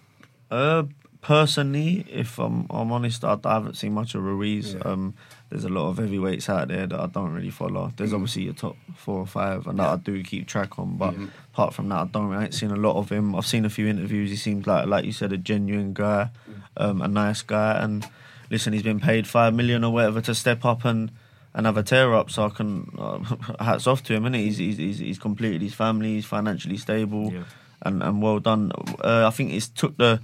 [0.50, 0.84] Uh,
[1.22, 4.76] personally, if I'm I'm honest, I, I haven't seen much of Ruiz.
[4.84, 5.14] Um,
[5.50, 7.92] there's a lot of heavyweights out there that I don't really follow.
[7.98, 10.98] There's obviously your top four or five, and that I do keep track on.
[10.98, 11.14] But
[11.54, 12.34] apart from that, I don't.
[12.34, 13.36] I ain't seen a lot of him.
[13.36, 14.30] I've seen a few interviews.
[14.30, 16.30] He seems like, like you said, a genuine guy,
[16.78, 17.82] um, a nice guy.
[17.82, 18.08] And
[18.50, 21.12] listen, he's been paid five million or whatever to step up and
[21.54, 22.30] and have a tear up.
[22.32, 23.20] So I can uh,
[23.64, 24.26] hats off to him.
[24.26, 26.16] And he's, he's he's he's completed his family.
[26.16, 27.44] He's financially stable, Yeah.
[27.84, 28.72] and and well done.
[29.04, 30.22] Uh, I think it's took the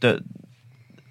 [0.00, 0.22] the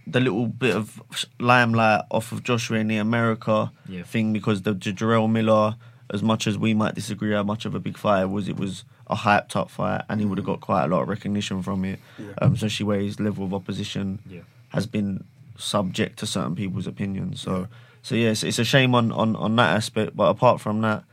[0.05, 1.01] the little bit of
[1.39, 4.03] limelight off of Joshua in the America Yeah.
[4.03, 5.77] thing because the J- Jarrell Miller,
[6.11, 8.57] as much as we might disagree how much of a big fight it was, it
[8.57, 11.63] was a hyped up fight and he would have got quite a lot of recognition
[11.63, 11.99] from it.
[12.41, 14.41] Um, especially where his level of opposition Yeah.
[14.69, 15.23] has been
[15.57, 17.39] subject to certain people's opinions.
[17.39, 17.67] So
[18.03, 20.15] so yes, it's a shame on, on, on that aspect.
[20.15, 21.03] But apart from that,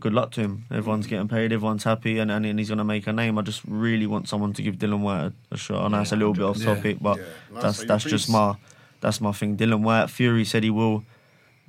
[0.00, 0.64] good luck to him.
[0.70, 3.36] Everyone's getting paid, everyone's happy, and, and he's going to make a name.
[3.38, 5.84] I just really want someone to give Dillian Whyte a, a shot.
[5.84, 6.74] I know it's a little bit off Yeah.
[6.74, 7.60] topic, but Yeah.
[7.60, 8.54] That's that's just my
[9.00, 9.56] that's my thing.
[9.56, 11.04] Dillian Whyte, Fury said he will.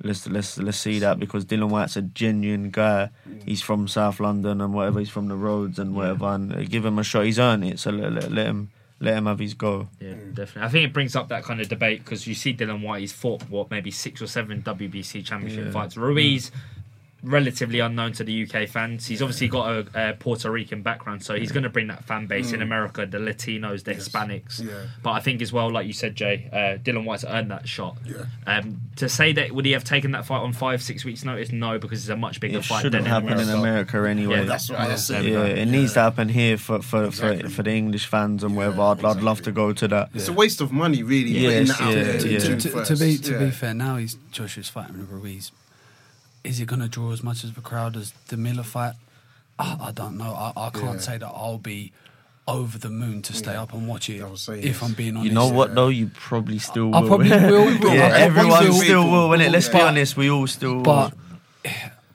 [0.02, 3.10] Let's let's let's see that because Dillian Whyte's a genuine guy.
[3.44, 4.98] He's from South London and whatever.
[5.00, 6.26] He's from the roads and whatever.
[6.26, 7.24] And uh, give him a shot.
[7.24, 7.78] He's earned it.
[7.80, 8.70] So let, let, let him
[9.00, 9.88] let him have his go.
[10.00, 10.62] Yeah, definitely.
[10.62, 13.12] I think it brings up that kind of debate because you see Dillian Whyte, he's
[13.12, 15.70] fought what maybe six or seven WBC championship Yeah.
[15.70, 15.96] fights.
[15.96, 16.54] Ruiz, mm.
[17.26, 19.04] Relatively unknown to the UK fans.
[19.06, 22.26] He's obviously got a, a Puerto Rican background, so he's going to bring that fan
[22.26, 24.64] base in America, the Latinos, the Hispanics.
[24.64, 24.86] Yeah.
[25.02, 27.96] But I think as well, like you said, Jay, uh, Dillian Whyte's earned that shot.
[28.04, 28.26] Yeah.
[28.46, 31.50] Um, to say that would he have taken that fight on five, six weeks' notice?
[31.50, 34.36] No, because it's a much bigger It fight shouldn't than happen in America anyway.
[34.38, 35.24] Yeah, That's what I said.
[35.24, 37.42] Yeah, it needs to happen here for for, Exactly.
[37.48, 38.82] for, for the English fans and whatever.
[38.82, 40.10] I'd, I'd love to go to that.
[40.14, 41.30] It's a waste of money, really.
[41.30, 42.38] Yes, putting that out yeah, yeah.
[42.38, 43.38] to, to, to, to be to Yeah.
[43.46, 45.50] be fair, now he's Joshua's fighting with Ruiz.
[46.46, 48.94] Is it going to draw as much of a crowd as the Miller fight?
[49.58, 50.32] I, I don't know.
[50.34, 50.98] I, I can't Yeah.
[50.98, 51.92] say that I'll be
[52.48, 53.62] over the moon to stay Yeah.
[53.62, 54.22] up and watch it.
[54.22, 54.82] I if.
[54.82, 55.88] I'm being honest, You know what though?
[55.88, 56.94] You probably still will.
[57.04, 57.70] I probably will.
[57.72, 57.90] yeah, will.
[58.14, 59.28] everyone Everyone still will.
[59.30, 59.40] will.
[59.40, 60.80] It, let's be honest, we all still.
[60.82, 61.14] But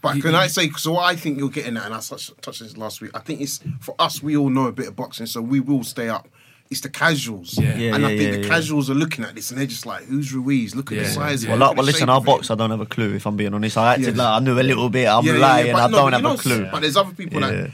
[0.01, 2.61] But can I say, so what I think you're getting at, and I touched, touched
[2.61, 5.25] this last week, I think it's for us, we all know a bit of boxing,
[5.27, 6.27] so we will stay up.
[6.71, 7.57] It's the casuals.
[7.59, 7.75] Yeah.
[7.75, 8.47] Yeah, and I think yeah, the yeah.
[8.47, 10.73] casuals are looking at this and they're just like, who's Ruiz?
[10.73, 11.09] Look at the Yeah.
[11.09, 11.45] size.
[11.45, 13.13] well, look like, well, listen, shape our box, I don't have a clue.
[13.13, 14.15] If I'm being honest, I acted Yes.
[14.17, 15.05] like I knew a little bit.
[15.07, 15.65] I'm Yeah, yeah, lying.
[15.67, 16.69] yeah, but I no, don't but have you a clue.
[16.71, 17.51] But there's other people Yeah.
[17.51, 17.71] that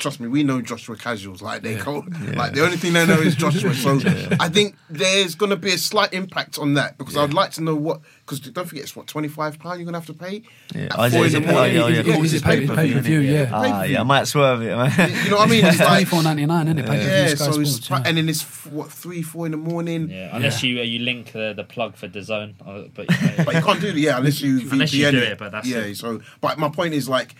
[0.00, 1.40] trust me, we know Joshua casuals.
[1.42, 3.72] Like they go, like the only thing they know is Joshua.
[3.74, 3.92] So
[4.40, 7.60] I think there's going to be a slight impact on that because I'd like to
[7.62, 8.00] know what.
[8.26, 10.42] Because don't forget, it's what twenty five pound you're going to have to pay.
[10.74, 10.84] Yeah.
[10.84, 11.76] At Oh, is four it- in is the it pay- morning.
[11.78, 13.50] oh, yeah, Is it- is it pay- pay-per-view, pay-per-view, yeah.
[13.52, 14.66] Ah, yeah, I might swerve it.
[14.66, 15.64] You know what I mean?
[15.70, 16.86] It's twenty like, four ninety nine, isn't it?
[16.86, 18.02] Pay yeah, so it's yeah.
[18.06, 20.10] and then it's what three, four in the morning.
[20.10, 22.54] Yeah, unless you uh, you link the, the plug for the zone,
[22.94, 22.94] but
[23.44, 25.92] But you can't do that, yeah, unless you Unless you do it, but that's yeah.
[25.94, 27.34] So, but my point is like,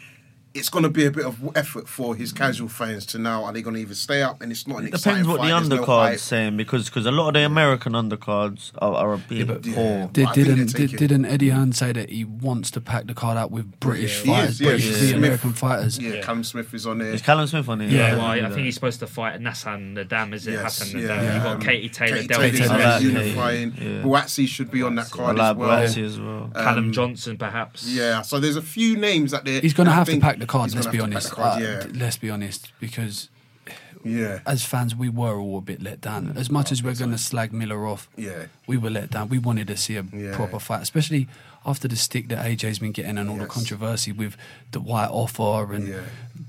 [0.53, 3.45] it's going to be a bit of effort for his casual fans to now.
[3.45, 4.43] Are they going to even stay up?
[4.43, 6.19] And it's not an It depends what the fight, there's no undercard's hype.
[6.19, 9.73] saying because cause a lot of the American undercards are, are a bit but- poor.
[9.75, 10.09] Yeah.
[10.13, 13.51] Did, didn't did, didn't Eddie Hearn say that he wants to pack the card out
[13.53, 14.91] with British Yeah, fighters, is, yeah, British yeah.
[14.93, 15.15] the Smith.
[15.17, 15.99] American fighters?
[15.99, 16.23] Yeah, Yeah.
[16.23, 17.13] Callum Smith is on there.
[17.13, 17.91] Is Callum Smith on it?
[17.91, 20.53] Yeah, I well, I, I think he's supposed to fight Hassan N'Dam, is it?
[20.55, 21.09] Yes, Hassan yeah.
[21.09, 21.35] N'Dam.
[21.35, 23.07] You've got Um, Katie Taylor, Katie Delta Taylor's I like Taylor, Katie.
[23.29, 23.73] unifying.
[23.77, 24.03] Yeah.
[24.03, 25.69] Buatsi should be on that card as well.
[25.79, 26.51] Buatsi as well.
[26.55, 27.87] Callum Um, Johnson, perhaps.
[27.87, 29.61] Yeah, so there's a few names that they.
[29.61, 30.67] He's going to have to think pack the card.
[30.71, 31.29] he's Let's be honest.
[31.35, 33.29] pack the card, Uh, let's be honest, because
[34.05, 36.33] yeah, as fans, we were all a bit let down.
[36.37, 38.47] As much as we're going to slag Miller off, yeah.
[38.67, 39.29] we were let down.
[39.29, 40.35] We wanted to see a Yeah.
[40.35, 41.29] proper fight, especially
[41.67, 44.37] after the stick that AJ's been getting and all the controversy with
[44.73, 46.01] the Whyte Offer and Yeah.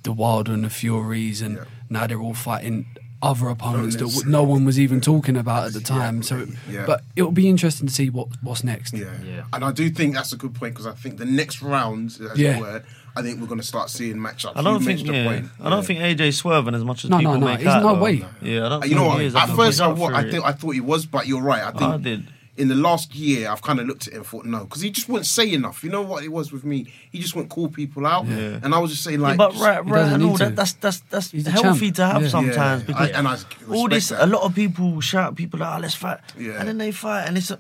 [0.04, 1.64] the Wilder and the Furies, and Yeah.
[1.90, 2.86] now they're all fighting
[3.24, 6.24] other opponents that no one was even talking about at the time.
[6.24, 6.86] So, Yeah.
[6.88, 8.94] but it'll be interesting to see what what's next.
[8.94, 9.06] Yeah.
[9.24, 9.44] Yeah.
[9.54, 12.40] and I do think that's a good point because I think the next round, as
[12.40, 12.56] Yeah.
[12.58, 12.84] it were,
[13.16, 14.54] I think we're going to start seeing matchups.
[14.56, 15.06] I don't You think.
[15.06, 15.46] Yeah, point.
[15.60, 15.82] I don't Yeah.
[15.84, 17.84] think AJ's swerving as much as No, no, people no, make he's out.
[17.84, 18.02] no though.
[18.02, 18.26] way.
[18.42, 18.88] Yeah, I don't.
[18.88, 19.20] You know what?
[19.20, 19.36] he is.
[19.36, 20.32] At think first, I, up wa- for I, it.
[20.32, 21.62] think, I thought he was, but you're right.
[21.64, 22.28] I think I did.
[22.58, 24.90] In the last year, I've kind of looked at it and thought no, because he
[24.92, 25.86] just wouldn't say enough.
[25.86, 26.86] You know what it was with me?
[27.10, 28.60] He just wouldn't call people out, Yeah.
[28.62, 31.00] and I was just saying Yeah, like, but right, right, and all that, that's that's
[31.10, 32.28] that's He's healthy to have Yeah.
[32.28, 33.38] sometimes Yeah, because I- and I
[33.74, 34.26] all this, that.
[34.26, 36.60] a lot of people shout, people like, oh, let's fight, Yeah.
[36.60, 37.52] and then they fight, and it's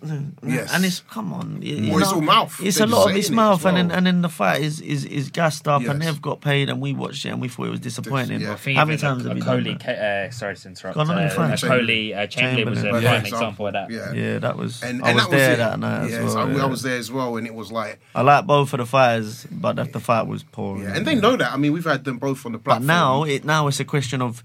[0.45, 0.73] Yes.
[0.73, 2.59] and it's come on, you, you it's know, all mouth.
[2.61, 3.97] It's They're a lot of saying it's it as mouth, and then well.
[3.97, 6.11] and then the fight is is is gassed up, and Yes.
[6.13, 8.41] they've got paid, and we watched it, and we thought it was disappointing.
[8.41, 8.53] Yeah.
[8.53, 10.27] I think How many even times a, have a we done Coley, that?
[10.27, 10.95] uh, sorry to interrupt.
[10.95, 11.51] Go on, no, uh, you're fine.
[11.51, 13.03] Okolie uh, Chamberlain was a Chamberlain.
[13.03, 13.89] prime Yeah, example of that.
[13.89, 14.11] Yeah.
[14.13, 14.80] Yeah, that was.
[14.84, 15.57] And, I and was that was there it.
[15.57, 16.47] that night yeah, as well.
[16.47, 16.63] I, yeah.
[16.63, 19.45] I was there as well, and it was like, I like both of the fighters,
[19.51, 20.77] but the, the fight was poor.
[20.79, 21.51] yeah, and they know that.
[21.53, 22.88] I mean, we've had them both on the But platform.
[22.88, 24.43] now it now it's a question of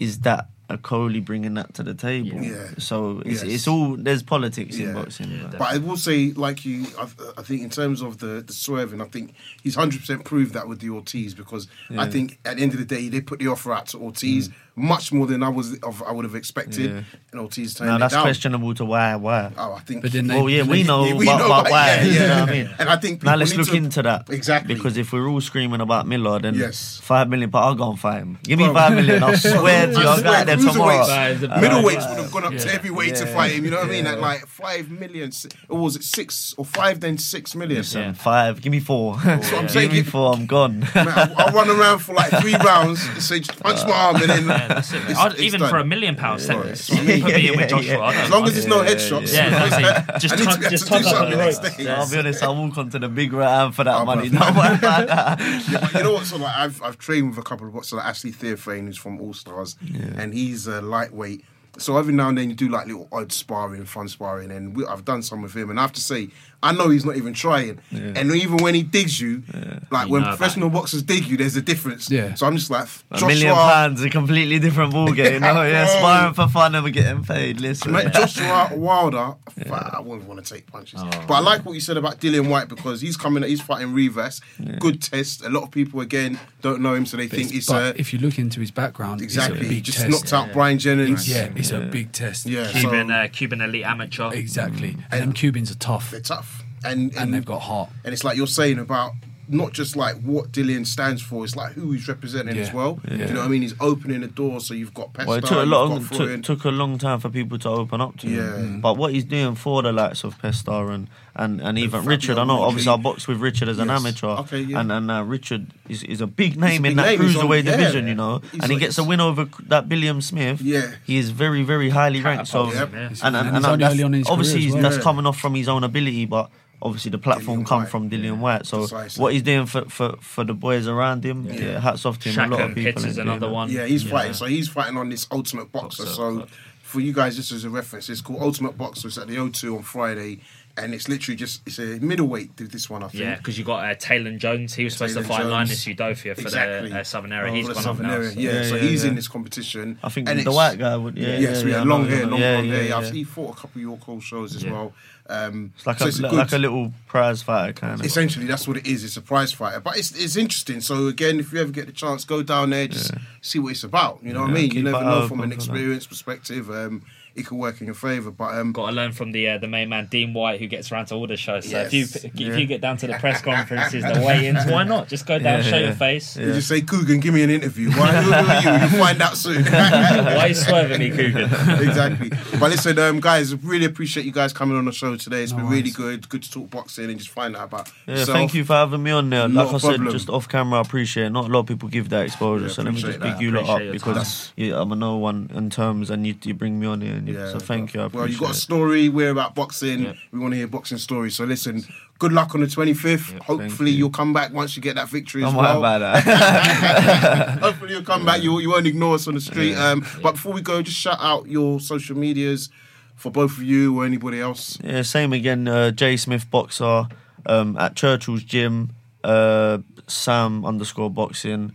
[0.00, 2.42] is that Okolie bringing that to the table?
[2.42, 2.68] Yeah.
[2.78, 3.54] So it's, Yes.
[3.54, 4.88] it's all there's politics Yeah.
[4.88, 5.30] in boxing.
[5.30, 5.46] Yeah.
[5.52, 7.08] But I will say, like you, I,
[7.38, 9.32] I think in terms of the, the swerving, I think
[9.62, 12.78] he's hundred percent proved that with the Ortiz because I think at the end of
[12.78, 14.50] the day they put the offer out to Ortiz.
[14.50, 14.52] Mm.
[14.78, 16.90] Much more than I was of I would have expected.
[16.90, 17.02] Yeah.
[17.32, 18.22] And Ortiz turning Now that's down.
[18.24, 19.16] questionable to why.
[19.16, 19.52] Why?
[19.56, 20.02] Oh, I think.
[20.02, 21.86] But then they- Well, yeah, we know, we but, know but that, why?
[21.86, 22.26] yeah, You yeah.
[22.28, 22.70] know what I mean?
[22.78, 24.74] And I think now let's look to- into that Exactly.
[24.74, 26.98] because if we're all screaming about Miller, then Yes.
[27.02, 27.50] five million.
[27.50, 28.38] But I'll go and fight him.
[28.42, 28.74] Give me Bro.
[28.74, 29.22] five million.
[29.22, 31.06] I swear to you, I'll go out there tomorrow.
[31.06, 32.72] Guys, the- Middleweights would have gone up to Yeah.
[32.72, 33.64] heavyweight to fight him.
[33.64, 34.06] You know what I mean?
[34.06, 35.30] At like five million,
[35.68, 37.00] or was it six or five?
[37.00, 37.78] Then six million.
[37.78, 38.60] Listen, five.
[38.60, 39.14] Give me four.
[39.16, 39.90] what I'm saying.
[39.90, 40.32] Give me four.
[40.34, 40.86] I'm gone.
[40.94, 44.46] I'll, I'll run around for like three rounds, say just punch my arm, and then
[44.48, 45.70] Yeah, that's it, it's- I'd- it's even done.
[45.70, 47.92] for a million pound sentence, that's what I put me in Yeah, with Joshua.
[47.98, 48.00] yeah.
[48.00, 48.48] I don't As long mind.
[48.48, 49.32] as there's no Yeah, headshots.
[49.34, 50.18] yeah, exactly.
[50.20, 51.62] Just I need to tug- get just to do tug up something the the next
[51.62, 51.76] ropes.
[51.76, 51.84] day.
[51.84, 52.00] Yeah.
[52.00, 52.42] I'll be honest.
[52.42, 54.28] I'll walk onto the big round for that Oh, money.
[54.30, 54.38] bro.
[54.40, 55.40] Don't worry about that.
[55.70, 56.26] Yeah, but you know what?
[56.26, 59.20] So like, I've I've trained with a couple of boxers, like Ashley Theophane, who's from
[59.20, 59.76] All Stars,
[60.16, 61.44] and he's a lightweight.
[61.78, 64.84] So every now and then you do like little odd sparring, fun sparring, and we,
[64.86, 65.70] I've done some with him.
[65.70, 66.28] And I have to say,
[66.62, 67.78] I know he's not even trying.
[67.92, 69.42] And even when he digs you,
[69.90, 72.10] like You when professional boxers dig you, there's a difference.
[72.10, 72.34] Yeah.
[72.34, 75.40] So I'm just like, A Joshua, million pounds, a completely different ball game.
[75.40, 75.94] No, yeah, Bro.
[75.98, 77.60] sparring for fun and we're getting paid.
[77.60, 79.34] Listen, Mate, Joshua Wilder,
[79.66, 81.00] fuck, I wouldn't want to take punches.
[81.02, 81.08] Oh.
[81.28, 84.40] but I like what you said about Dillian Whyte because he's coming, he's fighting Rivas.
[84.80, 85.44] Good test.
[85.44, 88.12] A lot of people again don't know him, so they think it's but a if
[88.12, 89.68] you look into his background, exactly.
[89.68, 90.10] big Just test.
[90.10, 91.28] knocked out Bryant Jennings.
[91.28, 92.46] Yeah, it's a big test.
[92.46, 94.32] Yeah, Cuban, so uh, Cuban elite amateur.
[94.32, 94.96] exactly.
[95.12, 97.90] And them Cubans are tough, they're tough, and and they've got heart.
[98.04, 99.12] And it's like you're saying about
[99.50, 102.62] not just like what Dillian stands for, it's like who he's representing Yeah.
[102.64, 103.00] as well.
[103.10, 103.28] Yeah.
[103.28, 103.62] You know what I mean?
[103.62, 106.42] He's opening the door, so you've got Pesta, Well, it took a you've long took,
[106.42, 108.56] took a long time for people to open up to Yeah.
[108.58, 108.82] him.
[108.82, 112.36] But what he's doing for the likes of Pestar and and, and even Fabio Richard,
[112.36, 113.10] I know obviously I Wardley.
[113.12, 114.00] boxed with Richard as an Yes.
[114.00, 114.80] amateur, Okay, yeah.
[114.80, 117.22] and and uh, Richard is, is a big name big in that name.
[117.22, 117.76] He's on- cruiserweight yeah.
[117.78, 120.60] division, you know, He's and he gets a win over that Billam-Smith.
[120.60, 120.90] Yeah.
[121.06, 122.48] he is very very highly ranked.
[122.48, 124.82] So Catapults and and, And and, that's- early on in his obviously career he's- well.
[124.90, 126.50] that's coming off from his own ability, but.
[126.80, 127.88] Obviously, the platform Dillian come White.
[127.90, 129.20] from Dillian Whyte, so Precisely.
[129.22, 131.80] what he's doing for, for, for the boys around him, yeah.
[131.80, 132.52] hats off to him.
[132.52, 133.68] a lot of people Pitts is another one.
[133.70, 134.32] Yeah, he's fighting.
[134.34, 135.98] So he's fighting on this Ultimate Boxxer.
[135.98, 136.48] Boxer, so but-
[136.82, 139.06] for you guys, this is a reference, it's called Ultimate Boxxer.
[139.06, 140.40] It's at the O2 on Friday,
[140.78, 142.56] and it's literally just it's a middleweight.
[142.56, 143.22] Did this one, I think.
[143.22, 144.74] Yeah, because you got uh, Taylor Jones.
[144.74, 145.50] He was supposed Taylor to fight Jones.
[145.50, 146.88] Linus Udofia for Exactly.
[146.90, 147.52] the uh, Southern area.
[147.52, 148.14] Oh, He's for the gone up Southern now.
[148.14, 148.30] area.
[148.32, 149.10] so- Yeah, Yeah, so yeah, he's yeah.
[149.10, 149.98] in this competition.
[150.02, 151.16] I think And the white guy would.
[151.18, 152.84] Yeah, Yes, yeah, we yeah, had long hair, long yeah, blonde yeah, hair.
[153.02, 153.10] yeah.
[153.10, 154.72] He fought a couple of York Hall shows as Yeah.
[154.72, 154.92] well.
[155.30, 158.06] Um, It's like so a it's like good- a little prize fighter kind of.
[158.06, 159.04] Essentially, that's what it is.
[159.04, 160.80] It's a prize fighter, but it's it's interesting.
[160.80, 163.12] So again, if you ever get the chance, go down there, just
[163.42, 164.20] see what it's about.
[164.22, 164.70] You know what I mean?
[164.70, 166.70] You never know from an for experience perspective.
[166.70, 167.02] Um,
[167.38, 168.30] it could work in your favour.
[168.30, 170.90] But um, Got to learn from the uh, the main man Dean White who gets
[170.92, 171.68] around to all the shows.
[171.70, 172.22] So if Yes.
[172.24, 172.56] you if Yeah.
[172.56, 175.08] you get down to the press conferences, the weigh-ins, why not?
[175.08, 175.86] Just go down, Yeah, show yeah.
[175.86, 176.36] your face.
[176.36, 177.90] you just say, Coogan, give me an interview.
[177.92, 178.12] Why?
[178.22, 178.80] Who are you?
[178.90, 179.64] You'll find out soon.
[179.64, 181.44] why are you swerving me, Coogan?
[181.88, 182.30] exactly.
[182.58, 185.42] But listen, um, guys, really appreciate you guys coming on the show today.
[185.42, 186.28] It's No been really good.
[186.28, 188.36] Good to talk boxing and just find out about Yeah, yourself.
[188.36, 189.48] thank you for having me on there.
[189.48, 190.12] Not Like a I said, problem.
[190.12, 191.30] just off camera, I appreciate it.
[191.30, 193.42] Not a lot of people give that exposure, Yeah, so let me just appreciate big
[193.42, 196.78] you lot up because yeah, I'm a no one in terms, and you, you bring
[196.80, 197.20] me on here.
[197.28, 198.08] You, Yeah, so thank you.
[198.12, 198.54] Well, you got a it.
[198.54, 199.08] story.
[199.08, 200.02] We're about boxing.
[200.04, 200.12] Yeah.
[200.32, 201.36] We want to hear boxing stories.
[201.36, 201.84] So listen,
[202.18, 203.20] good luck on the 25th.
[203.30, 204.04] thank Hopefully, you.
[204.04, 205.78] will come back once you get that victory as Don't worry well.
[205.78, 207.58] about that.
[207.60, 208.42] Hopefully, you'll come back.
[208.42, 209.74] You, you won't ignore us on the street.
[209.76, 212.70] Um, but before we go, just shout out your social medias
[213.16, 214.78] for both of you or anybody else.
[214.82, 215.66] yeah, same again.
[215.66, 217.08] Uh, J Smith Boxer
[217.46, 218.90] um, at Churchill's Gym.
[219.24, 221.72] Uh, Sam underscore boxing.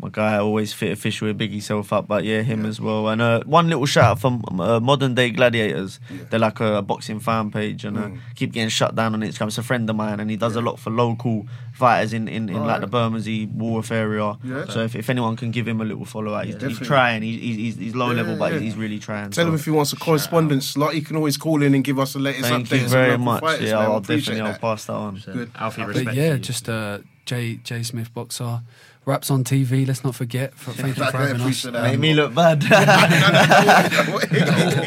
[0.00, 3.08] My guy always fit a official with big himself up, but yeah, him as well.
[3.08, 5.98] And uh, one little shout out from uh, Modern Day Gladiators.
[6.30, 8.18] They're like a, boxing fan page and uh, Mm.
[8.36, 9.48] keep getting shut down on Instagram.
[9.48, 12.48] It's a friend of mine, and he does a lot for local fighters in, in,
[12.48, 12.80] in like Alright.
[12.82, 14.36] the Bermondsey, Wharf area.
[14.44, 14.66] Yeah.
[14.66, 17.22] So if, if anyone can give him a little follow out, he's, he's trying.
[17.22, 18.60] He's, he's, he's low Yeah, level, but yeah.
[18.60, 19.30] he's really trying.
[19.30, 19.48] Tell so.
[19.48, 20.94] him if he wants a correspondence slot.
[20.94, 22.82] He can always call in and give us the latest Thank updates.
[22.82, 23.40] you very much.
[23.40, 23.90] fighters, yeah, man.
[23.90, 25.22] I'll definitely I'll pass that on.
[25.26, 25.50] Good.
[25.56, 26.38] Alfie, But respect yeah, you.
[26.38, 28.60] just uh, J J Smith boxer.
[29.08, 29.86] Wraps on TV.
[29.86, 30.52] Let's not forget.
[30.54, 31.40] For, thank you for having us.
[31.40, 31.82] appreciate that.
[31.82, 32.62] Make me look bad.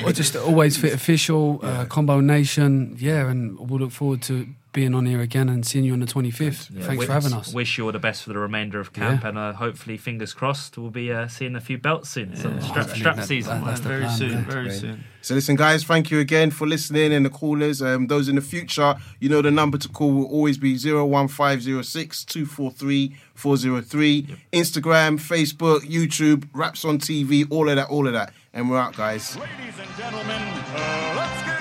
[0.06, 2.96] or, or just always fit official, uh, combo nation.
[3.00, 6.06] Yeah, and we'll look forward to being on here again and seeing you on the
[6.06, 6.70] 25th.
[6.72, 7.54] Yeah, Thanks wish- for having us.
[7.54, 9.30] Wish you all the best for the remainder of camp, Yeah.
[9.30, 12.36] and uh, hopefully, fingers crossed, we'll be uh, seeing a few belts soon.
[12.36, 13.60] So strap, Hopefully strap that- season.
[13.62, 14.42] that- that's very plan, soon, yeah.
[14.44, 15.04] very soon.
[15.24, 17.80] So listen, guys, thank you again for listening and the callers.
[17.82, 22.26] Um, those in the future, you know the number to call will always be 01506
[22.26, 24.28] 243 403.
[24.54, 28.34] Instagram, Facebook, YouTube, Wraps on TV, all of that, all of that.
[28.54, 29.38] And we're out, guys.
[29.38, 31.61] Ladies and gentlemen, uh, let's get